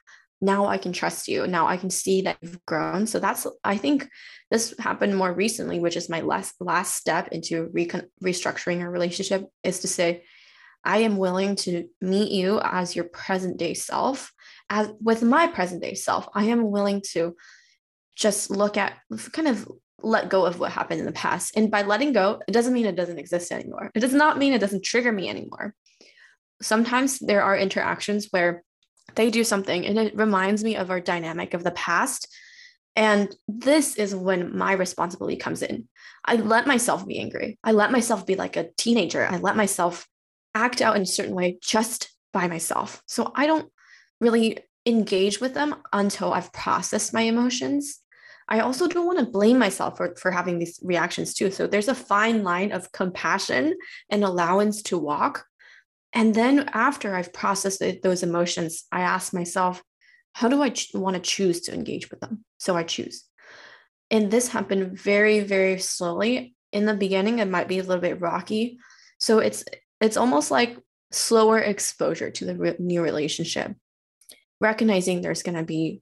[0.42, 1.48] now I can trust you.
[1.48, 3.08] Now I can see that you've grown.
[3.08, 4.08] So that's, I think
[4.52, 9.46] this happened more recently, which is my last, last step into recon- restructuring a relationship
[9.64, 10.24] is to say,
[10.84, 14.32] I am willing to meet you as your present day self,
[14.70, 16.28] as with my present day self.
[16.34, 17.36] I am willing to
[18.16, 18.98] just look at
[19.32, 19.68] kind of
[20.02, 21.56] let go of what happened in the past.
[21.56, 23.92] And by letting go, it doesn't mean it doesn't exist anymore.
[23.96, 25.74] It does not mean it doesn't trigger me anymore.
[26.62, 28.64] Sometimes there are interactions where
[29.16, 32.28] they do something and it reminds me of our dynamic of the past.
[32.96, 35.88] And this is when my responsibility comes in.
[36.24, 37.60] I let myself be angry.
[37.64, 39.26] I let myself be like a teenager.
[39.26, 40.08] I let myself
[40.54, 43.02] act out in a certain way just by myself.
[43.06, 43.70] So I don't
[44.22, 48.00] really engage with them until I've processed my emotions.
[48.48, 51.50] I also don't want to blame myself for, for having these reactions too.
[51.50, 53.76] So there's a fine line of compassion
[54.10, 55.46] and allowance to walk
[56.16, 59.84] and then after I've processed those emotions, I ask myself,
[60.32, 62.46] how do I ch- want to choose to engage with them?
[62.58, 63.26] So I choose.
[64.10, 66.56] And this happened very, very slowly.
[66.72, 68.80] In the beginning, it might be a little bit rocky.
[69.20, 69.66] So it's
[70.00, 70.78] it's almost like
[71.12, 73.76] slower exposure to the re- new relationship.
[74.62, 76.02] Recognizing there's going to be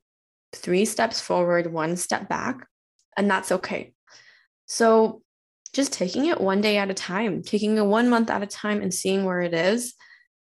[0.55, 2.67] three steps forward, one step back,
[3.17, 3.93] and that's okay.
[4.65, 5.21] So
[5.73, 8.81] just taking it one day at a time, taking it one month at a time
[8.81, 9.95] and seeing where it is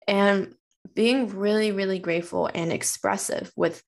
[0.07, 0.53] and
[0.93, 3.81] being really, really grateful and expressive with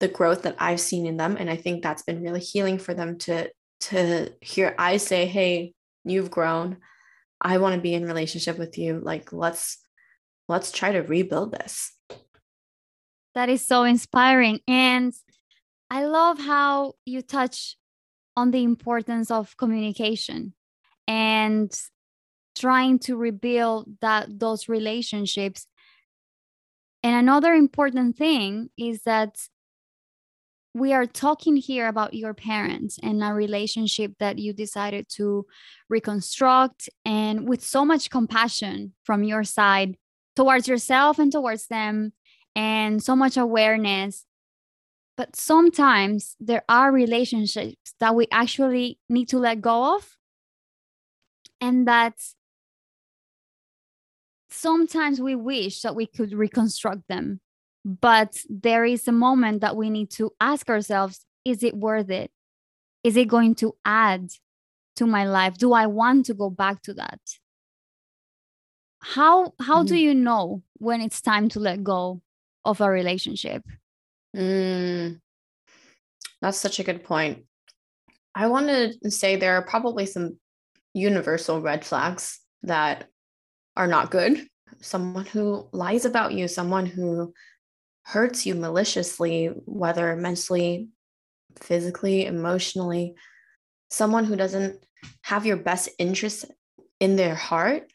[0.00, 1.36] the growth that I've seen in them.
[1.38, 3.50] And I think that's been really healing for them to
[3.82, 6.78] to hear I say, hey, you've grown.
[7.40, 9.00] I want to be in relationship with you.
[9.02, 9.78] Like let's
[10.48, 11.92] let's try to rebuild this.
[13.34, 14.60] That is so inspiring.
[14.66, 15.12] And
[15.92, 17.76] I love how you touch
[18.34, 20.54] on the importance of communication
[21.06, 21.70] and
[22.56, 25.66] trying to rebuild that those relationships.
[27.02, 29.36] And another important thing is that
[30.72, 35.44] we are talking here about your parents and a relationship that you decided to
[35.90, 39.98] reconstruct and with so much compassion from your side
[40.36, 42.14] towards yourself and towards them
[42.56, 44.24] and so much awareness
[45.16, 50.16] but sometimes there are relationships that we actually need to let go of
[51.60, 52.14] and that
[54.50, 57.40] sometimes we wish that we could reconstruct them.
[57.84, 62.30] But there is a moment that we need to ask ourselves is it worth it?
[63.02, 64.30] Is it going to add
[64.96, 65.58] to my life?
[65.58, 67.20] Do i want to go back to that?
[69.00, 69.86] How how mm-hmm.
[69.86, 72.22] do you know when it's time to let go
[72.64, 73.64] of a relationship
[74.36, 75.18] mm,
[76.40, 77.44] that's such a good point
[78.34, 80.38] i want to say there are probably some
[80.94, 83.08] universal red flags that
[83.76, 84.46] are not good
[84.80, 87.32] someone who lies about you someone who
[88.04, 90.88] hurts you maliciously, whether mentally,
[91.60, 93.14] physically, emotionally,
[93.90, 94.84] someone who doesn't
[95.22, 96.44] have your best interest
[97.00, 97.90] in their heart.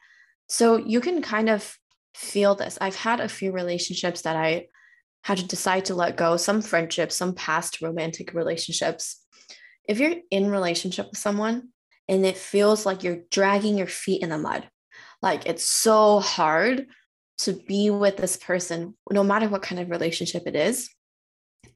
[0.48, 1.78] So you can kind of
[2.16, 2.78] feel this.
[2.80, 4.68] I've had a few relationships that I
[5.28, 9.26] had to decide to let go, some friendships, some past romantic relationships.
[9.86, 11.68] If you're in relationship with someone
[12.08, 14.70] and it feels like you're dragging your feet in the mud,
[15.22, 16.88] like it's so hard
[17.40, 20.90] to be with this person, no matter what kind of relationship it is.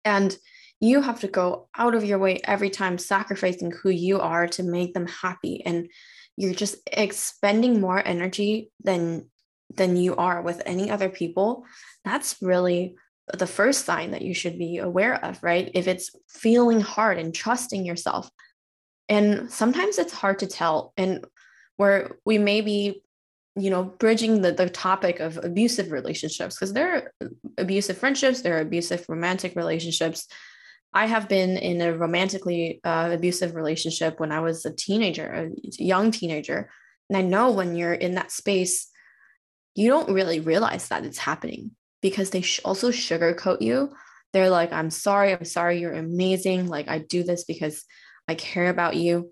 [0.05, 0.33] And
[0.79, 4.63] you have to go out of your way every time, sacrificing who you are to
[4.63, 5.61] make them happy.
[5.65, 5.89] And
[6.37, 9.29] you're just expending more energy than
[9.75, 11.65] than you are with any other people
[12.03, 12.95] that's really
[13.34, 15.71] the first sign that you should be aware of right?
[15.73, 18.29] If it's feeling hard and trusting yourself.
[19.10, 21.25] And sometimes it's hard to tell and
[21.77, 23.01] where we may be
[23.55, 28.57] you know bridging the, the topic of abusive relationships because there are abusive friendships there
[28.57, 30.27] are abusive romantic relationships.
[30.93, 35.49] I have been in a romantically uh, abusive relationship when i was a teenager a
[35.84, 36.69] young teenager
[37.10, 38.89] and i know when you're in that space
[39.75, 43.91] you don't really realize that it's happening because they sh- also sugarcoat you
[44.33, 47.83] they're like i'm sorry i'm sorry you're amazing like i do this because
[48.27, 49.29] i care about you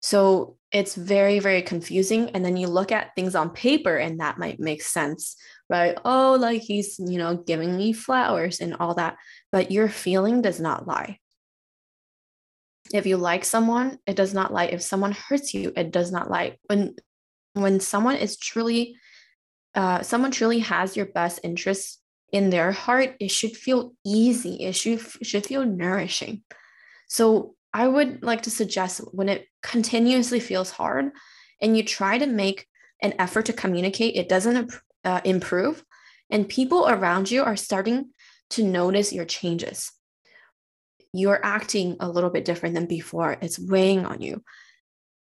[0.00, 2.30] so it's very, very confusing.
[2.30, 5.36] And then you look at things on paper and that might make sense,
[5.68, 5.98] right?
[6.04, 9.16] Oh, like he's, you know, giving me flowers and all that.
[9.52, 11.18] But your feeling does not lie.
[12.92, 14.66] If you like someone, it does not lie.
[14.66, 16.56] If someone hurts you, it does not lie.
[16.66, 16.94] When
[17.54, 18.96] when someone is truly
[19.74, 21.99] uh, someone truly has your best interests
[22.32, 24.56] in their heart, it should feel easy.
[24.64, 26.42] It should should feel nourishing.
[27.08, 31.12] So I would like to suggest when it continuously feels hard
[31.60, 32.66] and you try to make
[33.02, 34.72] an effort to communicate, it doesn't
[35.04, 35.84] uh, improve.
[36.30, 38.10] And people around you are starting
[38.50, 39.92] to notice your changes.
[41.12, 44.42] You're acting a little bit different than before, it's weighing on you.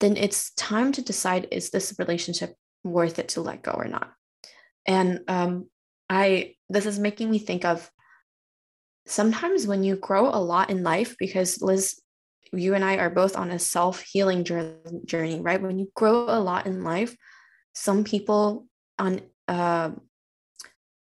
[0.01, 4.13] Then it's time to decide is this relationship worth it to let go or not?
[4.87, 5.69] And um,
[6.09, 7.91] I, this is making me think of
[9.07, 12.03] sometimes when you grow a lot in life, because Liz
[12.53, 15.61] you and I are both on a self healing journey, right?
[15.63, 17.17] When you grow a lot in life,
[17.73, 18.67] some people
[18.99, 19.93] on uh,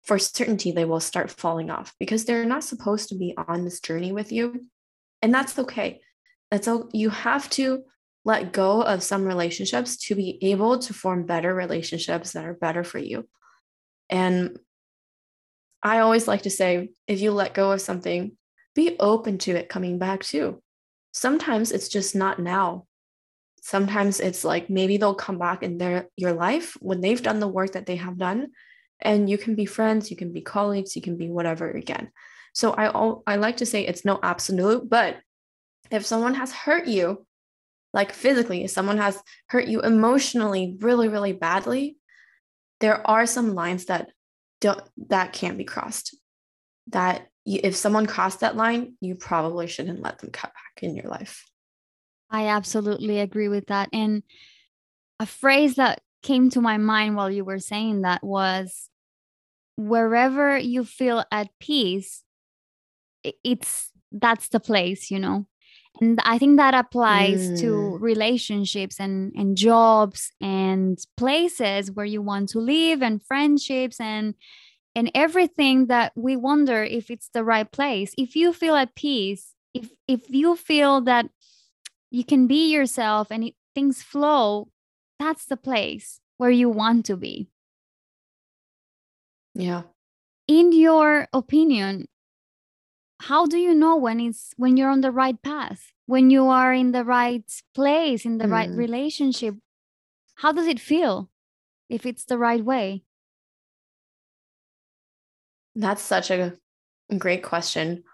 [0.03, 3.81] for certainty they will start falling off because they're not supposed to be on this
[3.81, 4.67] journey with you,
[5.23, 6.01] and that's okay.
[6.51, 6.89] That's all.
[6.93, 7.85] You have to
[8.25, 12.83] let go of some relationships to be able to form better relationships that are better
[12.83, 13.29] for you.
[14.11, 14.59] And
[15.87, 18.37] I always like to say, if you let go of something,
[18.75, 20.61] be open to it coming back too.
[21.13, 22.87] Sometimes it's just not now.
[23.63, 27.47] Sometimes it's like maybe they'll come back in their your life when they've done the
[27.47, 28.49] work that they have done
[29.01, 32.11] and you can be friends you can be colleagues you can be whatever again.
[32.53, 35.19] So i all i like to say it's no absolute but
[35.93, 37.25] if someone has hurt you
[37.93, 41.97] like physically if someone has hurt you emotionally really really badly
[42.81, 44.11] there are some lines that
[44.61, 46.17] don't that can't be crossed
[46.89, 51.09] that if someone crossed that line, you probably shouldn't let them cut back in your
[51.09, 51.45] life.
[52.31, 53.89] I absolutely agree with that.
[53.93, 54.23] And
[55.21, 58.91] a phrase that came to my mind while you were saying that was
[59.77, 62.25] wherever you feel at peace,
[63.23, 65.47] it's that's the place, you know.
[66.01, 67.61] And I think that applies mm.
[67.61, 74.35] to relationships and, and jobs and places where you want to live and friendships and
[74.95, 78.15] and everything that we wonder if it's the right place.
[78.17, 81.27] If you feel at peace if if you feel that
[82.11, 84.69] you can be yourself and it, things flow
[85.19, 87.49] that's the place where you want to be.
[89.55, 89.83] Yeah.
[90.47, 92.07] In your opinion,
[93.21, 96.73] how do you know when it's when you're on the right path, when you are
[96.73, 97.45] in the right
[97.75, 98.53] place, in the mm.
[98.53, 99.55] right relationship?
[100.37, 101.31] How does it feel
[101.89, 103.03] if it's the right way?
[105.75, 106.55] That's such a
[107.19, 108.05] great question.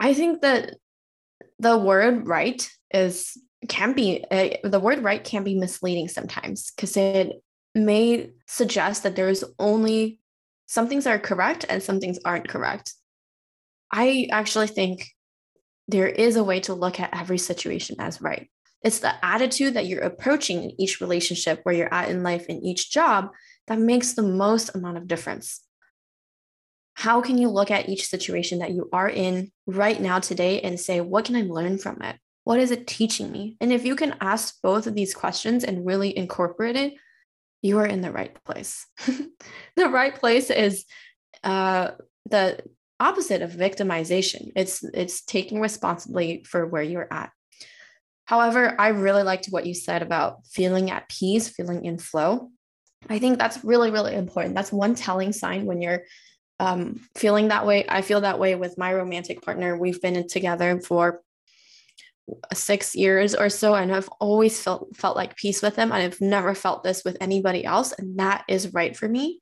[0.00, 0.76] I think that
[1.58, 3.36] the word right is
[3.68, 7.42] can be uh, the word right can be misleading sometimes because it
[7.74, 10.20] may suggest that there's only
[10.66, 12.94] some things are correct and some things aren't correct.
[13.90, 15.08] I actually think
[15.86, 18.50] there is a way to look at every situation as right.
[18.82, 22.64] It's the attitude that you're approaching in each relationship where you're at in life in
[22.64, 23.30] each job
[23.66, 25.62] that makes the most amount of difference.
[26.94, 30.78] How can you look at each situation that you are in right now today and
[30.78, 32.16] say, what can I learn from it?
[32.44, 33.56] What is it teaching me?
[33.60, 36.94] And if you can ask both of these questions and really incorporate it,
[37.62, 38.86] you are in the right place.
[39.76, 40.84] the right place is
[41.44, 41.92] uh,
[42.28, 42.60] the
[43.00, 44.52] opposite of victimization.
[44.56, 47.30] It's it's taking responsibility for where you're at.
[48.24, 52.50] However, I really liked what you said about feeling at peace, feeling in flow.
[53.08, 54.54] I think that's really, really important.
[54.54, 56.02] That's one telling sign when you're
[56.60, 57.86] um, feeling that way.
[57.88, 59.78] I feel that way with my romantic partner.
[59.78, 61.22] We've been together for
[62.52, 66.20] six years or so and I've always felt felt like peace with him and I've
[66.20, 69.40] never felt this with anybody else and that is right for me.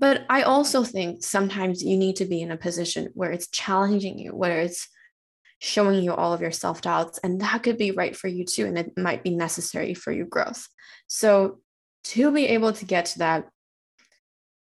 [0.00, 4.18] But I also think sometimes you need to be in a position where it's challenging
[4.18, 4.88] you, where it's
[5.58, 8.78] showing you all of your self-doubts and that could be right for you too and
[8.78, 10.66] it might be necessary for your growth.
[11.06, 11.60] So
[12.04, 13.46] to be able to get to that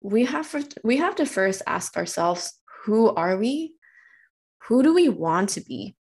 [0.03, 0.53] we have
[0.83, 3.75] we have to first ask ourselves who are we?
[4.65, 5.95] Who do we want to be?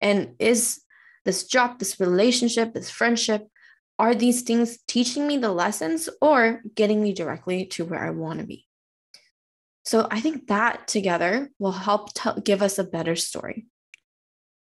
[0.00, 0.82] And is
[1.24, 3.46] this job, this relationship, this friendship,
[3.98, 8.40] are these things teaching me the lessons or getting me directly to where I want
[8.40, 8.65] to be?
[9.86, 13.66] So I think that together will help t- give us a better story.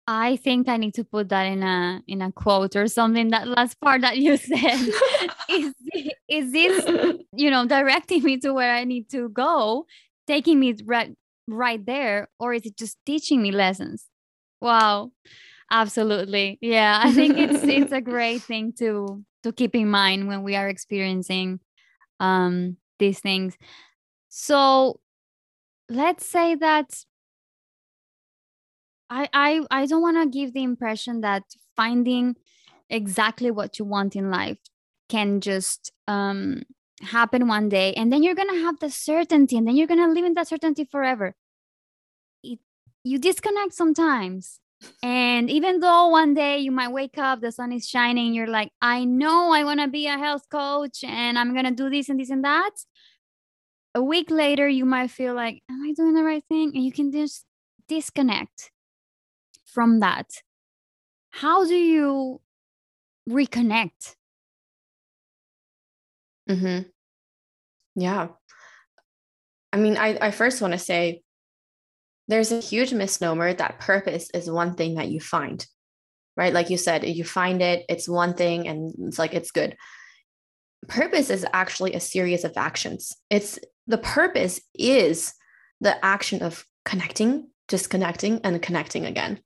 [0.07, 3.29] I think I need to put that in a in a quote or something.
[3.29, 4.79] That last part that you said
[5.49, 5.73] is
[6.29, 6.85] is this
[7.33, 9.87] you know directing me to where I need to go,
[10.27, 11.15] taking me right
[11.47, 14.07] right there, or is it just teaching me lessons?
[14.61, 15.13] Wow.
[15.71, 16.59] Absolutely.
[16.61, 17.01] Yeah.
[17.03, 20.69] I think it's it's a great thing to to keep in mind when we are
[20.69, 21.61] experiencing
[22.21, 23.57] um these things.
[24.41, 25.01] So
[25.89, 27.05] let's say that
[29.11, 31.43] I I I don't want to give the impression that
[31.75, 32.37] finding
[32.89, 34.59] exactly what you want in life
[35.09, 36.63] can just um
[37.03, 40.05] happen one day and then you're going to have the certainty and then you're going
[40.07, 41.35] to live in that certainty forever.
[42.45, 42.61] It,
[43.03, 44.61] you disconnect sometimes
[45.03, 48.71] and even though one day you might wake up, the sun is shining, you're like,
[48.81, 52.09] I know I want to be a health coach and I'm going to do this
[52.09, 52.71] and this and that.
[53.99, 56.71] A week later, you might feel like, Am I doing the right thing?
[56.73, 57.45] And you can just
[57.89, 58.71] disconnect
[59.65, 60.27] from that.
[61.31, 62.41] How do you
[63.29, 64.15] reconnect?
[66.49, 66.89] Mm-hmm.
[67.97, 68.29] Yeah.
[69.73, 71.23] I mean, I, I first want to say
[72.29, 75.67] there's a huge misnomer that purpose is one thing that you find,
[76.37, 76.53] right?
[76.53, 79.77] Like you said, you find it, it's one thing, and it's like it's good.
[80.87, 83.17] Purpose is actually a series of actions.
[83.29, 85.35] It's the purpose is
[85.81, 89.41] the action of connecting, disconnecting, and connecting again.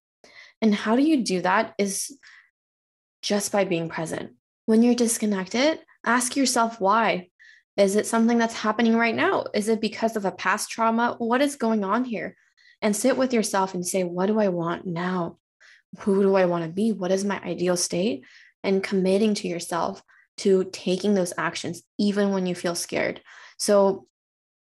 [0.61, 2.17] And how do you do that is
[3.23, 4.33] just by being present.
[4.67, 7.29] When you're disconnected, ask yourself why.
[7.77, 9.47] Is it something that's happening right now?
[9.55, 11.15] Is it because of a past trauma?
[11.19, 12.37] What is going on here?
[12.83, 15.39] and sit with yourself and say, what do I want now?
[16.01, 16.93] Who do I want to be?
[16.93, 18.25] What is my ideal state?
[18.65, 20.03] And committing to yourself
[20.39, 23.21] to taking those actions, even when you feel scared.
[23.59, 24.07] So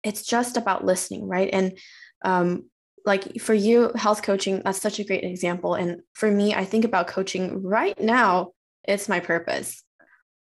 [0.03, 1.49] it's just about listening, right?
[1.51, 1.77] And
[2.23, 2.69] um,
[3.05, 5.75] like for you, health coaching, that's such a great example.
[5.75, 8.51] And for me, I think about coaching right now,
[8.83, 9.83] it's my purpose.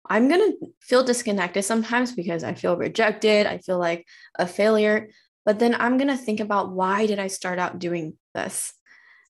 [0.08, 3.46] I'm going to feel disconnected sometimes because I feel rejected.
[3.46, 4.06] I feel like
[4.38, 5.10] a failure
[5.50, 8.72] but then i'm going to think about why did i start out doing this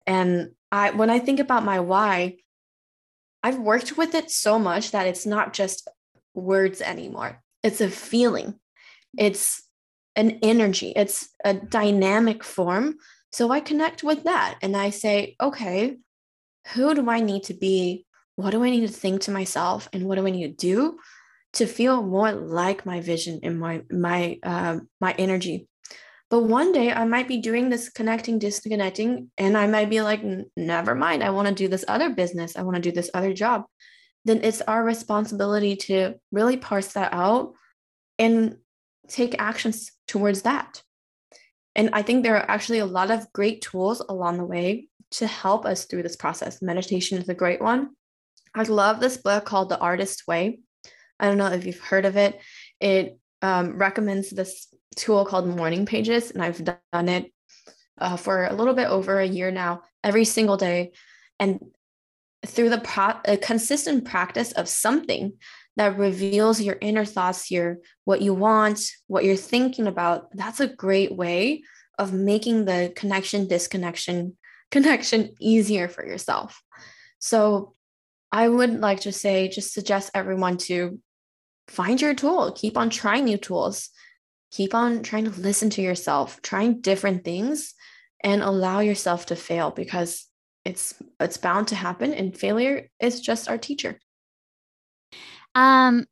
[0.06, 2.36] and i when i think about my why
[3.42, 5.88] i've worked with it so much that it's not just
[6.34, 8.56] words anymore it's a feeling
[9.18, 9.64] it's
[10.20, 12.96] an energy it's a dynamic form.
[13.32, 15.98] So i connect with that and i say okay
[16.74, 18.06] who do i need to be?
[18.36, 19.90] What do i need to think to myself?
[19.94, 20.98] And what do i need to do
[21.54, 25.68] to feel more like my vision and my my uh, my energy?
[26.30, 30.22] But one day I might be doing this connecting, disconnecting, and I might be like,
[30.56, 33.34] never mind, I want to do this other business, I want to do this other
[33.34, 33.64] job.
[34.26, 37.54] Then it's our responsibility to really parse that out
[38.20, 38.58] and
[39.10, 40.82] take actions towards that.
[41.76, 45.28] And I think there are actually a lot of great tools along the way to
[45.28, 46.62] help us through this process.
[46.62, 47.90] Meditation is a great one.
[48.56, 50.60] I love this book called The Artist Way.
[51.20, 52.40] I don't know if you've heard of it.
[52.80, 57.32] It um, recommends this tool called Morning Pages, and I've done it
[57.98, 60.92] uh, for a little bit over a year now, every single day.
[61.40, 61.60] And
[62.46, 65.34] through the pro- a consistent practice of something
[65.78, 70.68] that reveals your inner thoughts, your what you want, what you're thinking about, that's a
[70.68, 71.64] great way
[71.98, 74.38] of making the connection disconnection
[74.72, 76.62] connection easier for yourself.
[77.18, 77.74] So
[78.32, 81.00] I would like to say, just suggest everyone to
[81.68, 83.90] find your tool, keep on trying new tools,
[84.52, 87.74] keep on trying to listen to yourself, trying different things,
[88.24, 90.28] and allow yourself to fail because
[90.66, 94.00] it's it's bound to happen and failure is just our teacher.
[95.56, 96.06] Um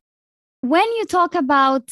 [0.60, 1.90] when you talk about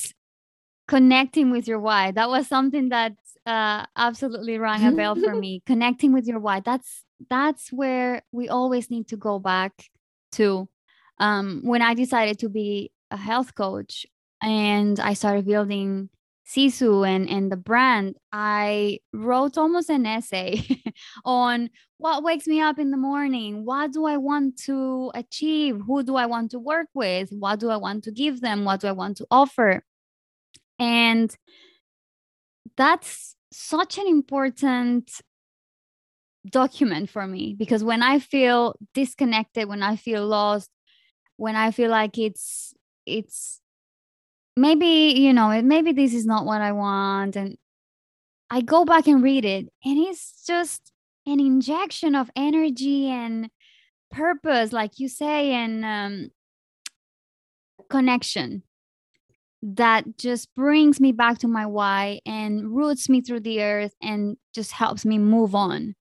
[0.89, 3.15] connecting with your why, that was something that
[3.47, 5.63] uh, absolutely rang a bell for me.
[5.67, 6.61] Connecting with your why.
[6.61, 9.73] That's that's where we always need to go back
[10.33, 10.69] to.
[11.19, 14.05] Um, when I decided to be a health coach
[14.43, 16.11] and I started building
[16.47, 20.63] Sisu and, and the brand, I wrote almost an essay
[21.25, 23.65] on what wakes me up in the morning.
[23.65, 25.81] What do I want to achieve?
[25.87, 27.31] Who do I want to work with?
[27.31, 28.65] What do I want to give them?
[28.65, 29.83] What do I want to offer?
[30.79, 31.35] And
[32.77, 35.11] that's such an important
[36.49, 40.71] document for me because when I feel disconnected, when I feel lost,
[41.37, 42.73] when I feel like it's
[43.05, 43.61] it's
[44.57, 44.87] maybe
[45.17, 47.57] you know maybe this is not what I want and
[48.51, 50.93] I go back and read it and it's just
[51.27, 53.51] an injection of energy and
[54.11, 56.31] purpose like you say and um,
[57.89, 58.63] connection
[59.63, 64.37] that just brings me back to my why and roots me through the earth and
[64.55, 65.95] just helps me move on.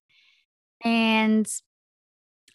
[0.84, 1.46] And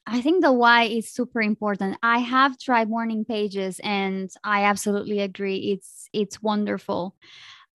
[0.07, 1.97] I think the why is super important.
[2.01, 5.71] I have tried morning pages and I absolutely agree.
[5.71, 7.15] It's it's wonderful.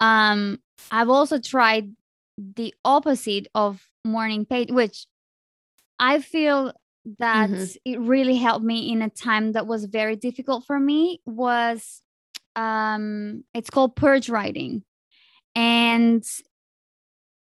[0.01, 0.59] Um
[0.91, 1.93] I've also tried
[2.39, 5.07] the opposite of morning page which
[5.99, 6.73] I feel
[7.19, 7.77] that mm-hmm.
[7.85, 12.03] it really helped me in a time that was very difficult for me was
[12.57, 14.83] um, it's called purge writing.
[15.55, 16.25] And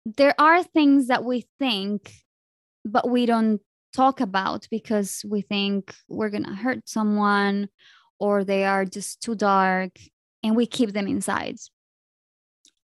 [0.06, 2.12] there are things that we think,
[2.84, 3.62] but we don't
[3.94, 7.70] talk about because we think we're going to hurt someone
[8.20, 9.92] or they are just too dark
[10.44, 11.58] and we keep them inside.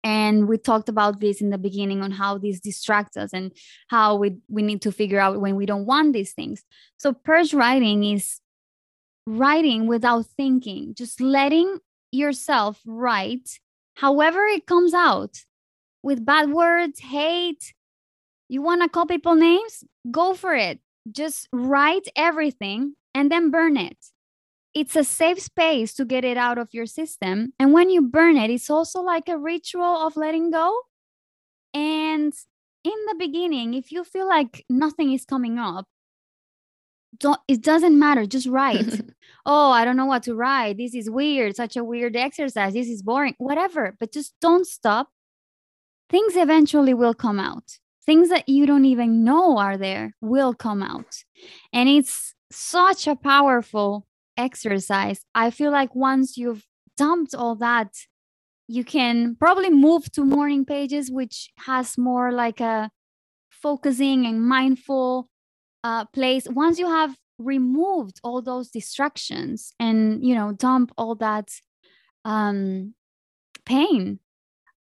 [0.04, 3.52] And we talked about this in the beginning on how this distracts us and
[3.90, 6.64] how we, we need to figure out when we don't want these things.
[6.98, 8.40] So, purge writing is
[9.28, 11.80] writing without thinking, just letting
[12.12, 13.60] yourself write
[13.96, 15.44] however it comes out
[16.02, 17.74] with bad words, hate.
[18.48, 19.84] You want to call people names?
[20.10, 20.80] Go for it.
[21.12, 23.98] Just write everything and then burn it.
[24.74, 27.54] It's a safe space to get it out of your system.
[27.60, 30.82] And when you burn it, it's also like a ritual of letting go.
[31.74, 32.34] And
[32.84, 35.86] in the beginning, if you feel like nothing is coming up,
[37.18, 38.26] don't it doesn't matter.
[38.26, 39.02] Just write.
[39.46, 40.78] Oh i don't know what to write.
[40.78, 41.56] This is weird.
[41.56, 42.74] Such a weird exercise.
[42.74, 43.36] This is boring.
[43.38, 43.96] Whatever.
[44.00, 45.10] But just don't stop.
[46.10, 47.80] Things eventually will come out
[48.10, 51.24] things that you don't even know are there will come out.
[51.72, 55.20] And it's such a powerful exercise.
[55.36, 56.66] I feel like once you've
[56.98, 57.94] dumped all that
[58.68, 62.90] you can probably move to morning pages which has more like a
[63.52, 65.30] focusing and mindful
[65.84, 66.48] uh, place.
[66.50, 71.48] Once you have removed all those distractions and you know dump all that
[72.26, 72.96] um,
[73.66, 74.20] pain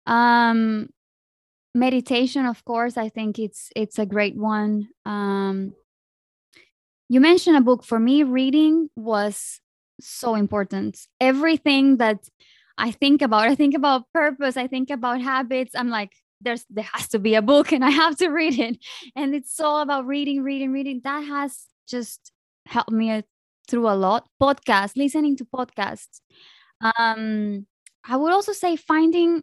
[0.07, 0.89] um,
[1.75, 5.73] meditation of course i think it's it's a great one um,
[7.09, 9.61] you mentioned a book for me reading was
[10.01, 12.19] so important everything that
[12.79, 16.89] i think about i think about purpose i think about habits i'm like there's there
[16.93, 18.79] has to be a book and I have to read it.
[19.16, 21.01] And it's all about reading, reading, reading.
[21.05, 22.33] That has just
[22.66, 23.23] helped me
[23.69, 24.29] through a lot.
[24.41, 26.21] Podcasts, listening to podcasts.
[26.99, 27.66] Um,
[28.05, 29.43] I would also say finding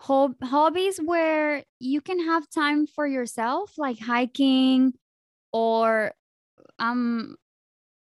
[0.00, 4.94] hob- hobbies where you can have time for yourself, like hiking,
[5.52, 6.12] or
[6.78, 7.36] I'm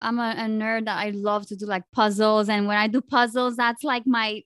[0.02, 3.02] I'm a, a nerd that I love to do like puzzles, and when I do
[3.02, 4.42] puzzles, that's like my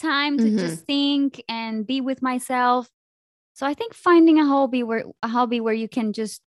[0.00, 0.58] time to mm-hmm.
[0.58, 2.88] just think and be with myself.
[3.54, 6.42] So I think finding a hobby where a hobby where you can just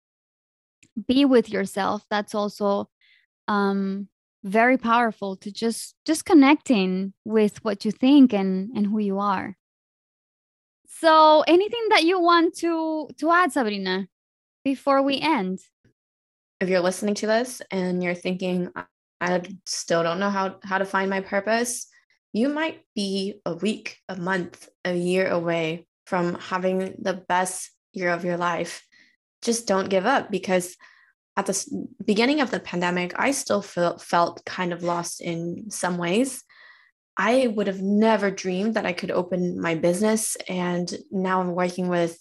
[1.08, 2.90] be with yourself that's also
[3.48, 4.08] um
[4.44, 9.56] very powerful to just just connecting with what you think and and who you are
[11.00, 14.08] So, anything that you want to to add, Sabrina,
[14.64, 15.60] before we end?
[16.60, 18.70] If you're listening to this and you're thinking,
[19.20, 21.88] I still don't know how how to find my purpose,
[22.34, 28.10] you might be a week, a month, a year away from having the best year
[28.10, 28.86] of your life.
[29.42, 30.76] Just don't give up because
[31.38, 35.98] at the beginning of the pandemic, I still felt felt kind of lost in some
[35.98, 36.44] ways.
[37.18, 40.38] I would have never dreamed that I could open my business.
[40.48, 42.18] And now I'm working with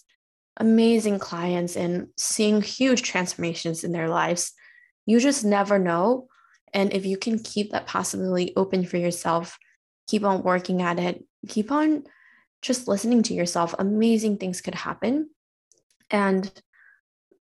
[0.57, 4.53] amazing clients and seeing huge transformations in their lives.
[5.05, 6.27] You just never know.
[6.73, 9.57] And if you can keep that possibility open for yourself,
[10.07, 12.03] keep on working at it, keep on
[12.61, 15.29] just listening to yourself, amazing things could happen.
[16.09, 16.51] And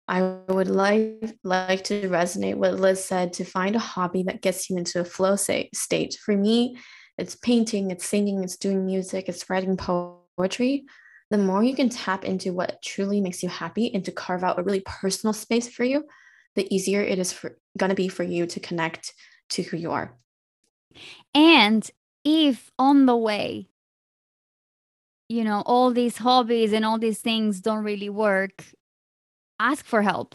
[0.08, 4.70] I would like like to resonate what Liz said to find a hobby that gets
[4.70, 6.18] you into a flow state.
[6.24, 6.76] For me,
[7.18, 10.84] it's painting, it's singing, it's doing music, it's writing poetry.
[11.30, 14.58] The more you can tap into what truly makes you happy and to carve out
[14.58, 16.04] a really personal space for you,
[16.54, 17.38] the easier it is
[17.76, 19.12] going to be for you to connect
[19.50, 20.16] to who you are.
[21.34, 21.88] And
[22.24, 23.68] if on the way,
[25.28, 28.64] you know, all these hobbies and all these things don't really work,
[29.58, 30.34] ask for help.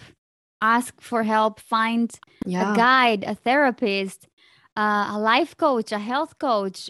[0.61, 2.13] Ask for help, find
[2.45, 2.73] yeah.
[2.73, 4.27] a guide, a therapist,
[4.77, 6.89] uh, a life coach, a health coach,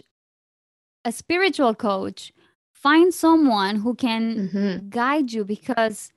[1.04, 2.32] a spiritual coach.
[2.72, 4.88] Find someone who can mm-hmm.
[4.88, 6.12] guide you because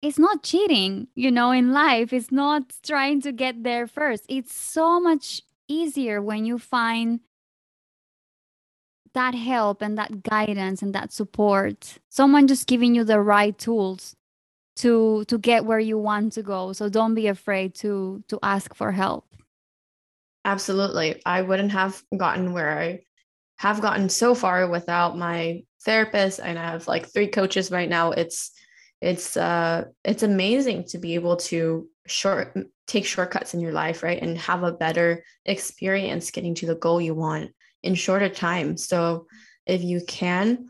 [0.00, 2.12] it's not cheating, you know, in life.
[2.12, 4.24] It's not trying to get there first.
[4.28, 7.20] It's so much easier when you find
[9.14, 11.98] that help and that guidance and that support.
[12.08, 14.16] Someone just giving you the right tools
[14.76, 16.72] to to get where you want to go.
[16.72, 19.26] So don't be afraid to to ask for help.
[20.44, 21.22] Absolutely.
[21.24, 23.00] I wouldn't have gotten where I
[23.56, 28.10] have gotten so far without my therapist and I have like three coaches right now.
[28.10, 28.52] It's
[29.02, 34.22] it's uh it's amazing to be able to short take shortcuts in your life right
[34.22, 37.50] and have a better experience getting to the goal you want
[37.82, 39.26] in shorter time so
[39.66, 40.66] if you can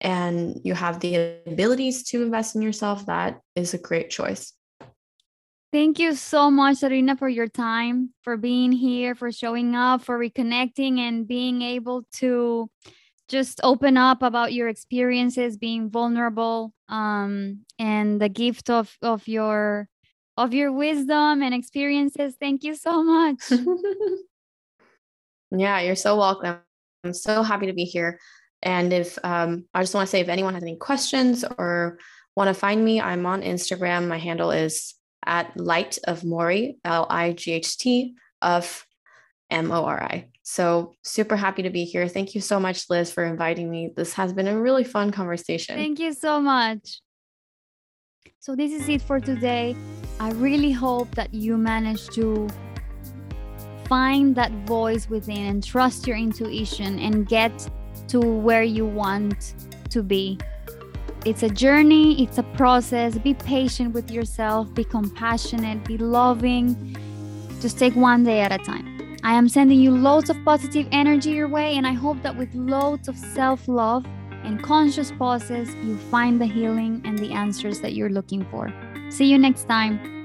[0.00, 4.52] and you have the abilities to invest in yourself that is a great choice
[5.76, 10.18] Thank you so much, Sabrina, for your time, for being here, for showing up, for
[10.18, 12.70] reconnecting, and being able to
[13.28, 19.86] just open up about your experiences being vulnerable um, and the gift of of your
[20.38, 22.36] of your wisdom and experiences.
[22.40, 23.40] Thank you so much.
[25.50, 26.56] Yeah you're so welcome.
[27.04, 28.18] I'm so happy to be here.
[28.62, 31.98] And if um, i just want to say if anyone has any questions or
[32.34, 34.08] want to find me i'm on instagram.
[34.08, 34.95] My handle is
[35.26, 38.86] at light of mori l-i-g-h-t of
[39.50, 42.06] m-o-r-i so, super happy to be here.
[42.06, 43.90] Thank you so much, Liz, for inviting me.
[43.96, 45.74] This has been a really fun conversation.
[45.74, 47.00] Thank you so much.
[48.38, 49.74] So, this is it for today.
[50.20, 52.46] I really hope that you manage to
[53.88, 57.68] find that voice within and trust your intuition and get
[58.06, 59.56] to where you want
[59.90, 60.38] to be.
[61.26, 63.18] It's a journey, it's a process.
[63.18, 66.96] Be patient with yourself, be compassionate, be loving.
[67.60, 69.16] Just take one day at a time.
[69.24, 72.54] I am sending you loads of positive energy your way, and I hope that with
[72.54, 74.06] loads of self love
[74.44, 78.72] and conscious pauses, you find the healing and the answers that you're looking for.
[79.10, 80.15] See you next time.